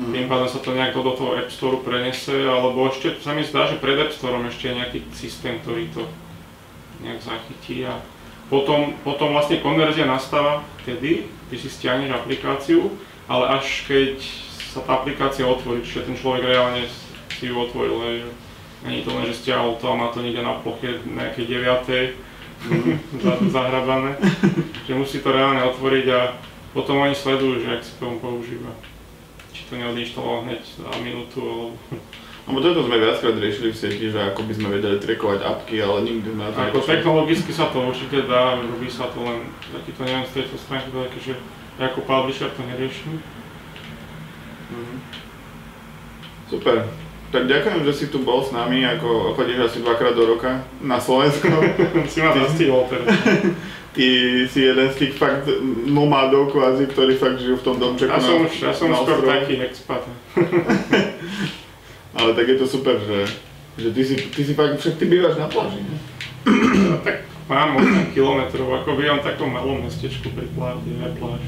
Mhm. 0.00 0.12
Tým 0.16 0.26
pádom 0.32 0.48
sa 0.48 0.64
to 0.64 0.72
nejak 0.72 0.96
do 0.96 1.12
toho 1.12 1.36
App 1.36 1.52
Store 1.52 1.76
prenese, 1.84 2.32
alebo 2.48 2.88
ešte 2.88 3.20
sa 3.20 3.36
mi 3.36 3.44
zdá, 3.44 3.68
že 3.68 3.76
pred 3.76 4.00
App 4.00 4.16
Storeom 4.16 4.48
ešte 4.48 4.72
je 4.72 4.78
nejaký 4.80 4.98
systém, 5.12 5.60
ktorý 5.60 5.92
to 5.92 6.08
nejak 7.04 7.20
zachytí 7.20 7.84
a 7.84 8.00
potom, 8.48 8.96
potom 9.04 9.36
vlastne 9.36 9.60
konverzia 9.60 10.08
nastáva 10.08 10.64
vtedy, 10.82 11.28
ty 11.52 11.54
si 11.54 11.68
stiahneš 11.68 12.16
aplikáciu, 12.16 12.96
ale 13.28 13.60
až 13.60 13.84
keď 13.86 14.18
sa 14.72 14.80
tá 14.82 15.04
aplikácia 15.04 15.44
otvorí, 15.44 15.84
čiže 15.84 16.08
ten 16.08 16.16
človek 16.16 16.48
reálne 16.48 16.88
si 17.30 17.46
ju 17.46 17.54
otvoril, 17.60 18.00
hej, 18.08 18.16
že 18.24 18.30
není 18.88 19.00
to 19.04 19.12
len, 19.12 19.28
že 19.28 19.38
stiahol 19.38 19.76
to 19.76 19.86
a 19.86 19.94
má 19.94 20.08
to 20.10 20.24
niekde 20.24 20.42
na 20.42 20.56
ploche 20.64 20.98
nejakej 21.04 21.46
9. 21.46 22.30
za- 23.24 23.40
zahrabané, 23.48 24.20
že 24.84 24.92
musí 24.92 25.24
to 25.24 25.32
reálne 25.32 25.64
otvoriť 25.64 26.06
a 26.12 26.36
potom 26.76 27.00
oni 27.00 27.16
sledujú, 27.16 27.64
že 27.64 27.68
ak 27.72 27.82
si 27.84 27.92
to 27.96 28.04
on 28.04 28.20
používa. 28.20 28.68
Či 29.60 29.68
to 29.68 29.74
neodinštaloval 29.76 30.48
hneď 30.48 30.62
za 30.64 30.88
minútu, 31.04 31.38
alebo... 31.44 31.76
Lebo 32.48 32.58
toto 32.64 32.88
sme 32.88 32.96
viackrát 32.96 33.36
riešili 33.36 33.68
v 33.70 33.76
sieti, 33.76 34.06
že 34.08 34.16
ako 34.16 34.42
by 34.48 34.52
sme 34.56 34.68
vedeli 34.72 34.96
trekovať 34.96 35.44
apky, 35.44 35.76
ale 35.78 36.02
nikdy 36.02 36.32
sme 36.32 36.42
na 36.42 36.50
to 36.50 36.56
Ako 36.56 36.66
nepošli. 36.66 36.90
technologicky 36.96 37.50
sa 37.52 37.66
to 37.68 37.78
určite 37.84 38.18
dá, 38.26 38.56
robí 38.58 38.88
sa 38.88 39.06
to 39.12 39.20
len, 39.22 39.44
taký 39.70 39.92
to 39.92 40.00
neviem 40.02 40.24
z 40.24 40.34
tejto 40.40 40.56
stránky, 40.56 40.88
také, 40.88 41.18
že 41.20 41.32
ja 41.76 41.84
ako 41.92 42.00
publisher 42.02 42.48
to 42.50 42.64
neriešim. 42.64 43.20
Mhm. 44.72 44.94
Super. 46.48 46.88
Tak 47.30 47.46
ďakujem, 47.46 47.86
že 47.86 47.92
si 47.94 48.06
tu 48.10 48.26
bol 48.26 48.42
s 48.42 48.50
nami, 48.50 48.82
ako 48.82 49.38
chodíš 49.38 49.70
asi 49.70 49.78
dvakrát 49.86 50.18
do 50.18 50.26
roka 50.26 50.66
na 50.82 50.98
Slovensko. 50.98 51.46
si 52.10 52.18
ma 52.18 52.34
zastihol 52.34 52.90
teraz. 52.90 53.06
Ty 53.90 54.06
si 54.46 54.60
jeden 54.62 54.86
z 54.86 54.96
tých 54.96 55.18
fakt 55.18 55.50
nomádov 55.86 56.54
kvázi, 56.54 56.86
ktorí 56.86 57.18
fakt 57.18 57.42
žijú 57.42 57.58
v 57.58 57.64
tom 57.66 57.76
domčeku 57.82 58.06
Ja 58.06 58.22
na, 58.22 58.22
som 58.22 58.38
už, 58.46 58.54
ja 58.62 58.70
som 58.70 58.86
na 58.86 59.02
už 59.02 59.02
skôr 59.02 59.18
taký 59.26 59.58
expat. 59.58 60.06
Ale 62.18 62.30
tak 62.34 62.46
je 62.48 62.56
to 62.58 62.66
super, 62.70 62.94
že, 63.02 63.26
že 63.78 63.88
ty, 63.90 64.02
si, 64.06 64.14
ty 64.30 64.40
si 64.46 64.54
fakt, 64.54 64.78
však 64.78 64.94
ty 64.94 65.04
bývaš 65.06 65.38
na 65.38 65.50
pláži. 65.50 65.82
ne? 65.82 65.96
Tak 67.02 67.26
mám 67.50 67.82
8 67.82 68.14
kilometrov, 68.14 68.70
ako 68.78 68.94
bývam 68.94 69.18
v 69.18 69.26
takom 69.26 69.50
malom 69.50 69.82
mestečku 69.82 70.30
pri 70.30 70.46
pláži, 70.54 70.94
aj 71.02 71.12
pláž. 71.18 71.42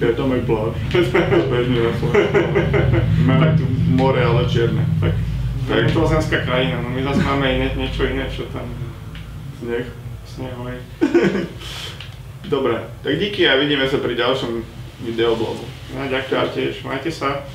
Je 0.00 0.12
tam 0.12 0.32
aj 0.32 0.42
pláž. 0.44 0.72
Bežne 1.48 1.80
na 1.80 1.92
Slovensku. 1.96 2.40
Máme 3.24 3.48
tu 3.56 3.64
more, 3.88 4.20
ale 4.20 4.48
čierne. 4.48 4.84
Tak, 5.00 5.12
Tak. 5.64 5.76
je 5.80 5.92
to 5.92 6.04
zemská 6.04 6.44
krajina, 6.44 6.80
no 6.80 6.88
my 6.88 7.00
zase 7.04 7.20
máme 7.20 7.46
iné, 7.48 7.68
niečo 7.72 8.04
iné, 8.04 8.28
čo 8.28 8.44
tam 8.52 8.68
Sneh. 9.60 9.88
Snehuje. 10.34 10.76
Dobre, 12.54 12.76
tak 13.02 13.14
díky 13.18 13.48
a 13.48 13.56
vidíme 13.56 13.88
sa 13.88 14.02
pri 14.02 14.18
ďalšom 14.18 14.60
videoblogu. 15.06 15.64
No 15.94 16.04
ďakujem 16.10 16.48
tiež, 16.52 16.74
majte 16.84 17.08
sa. 17.14 17.46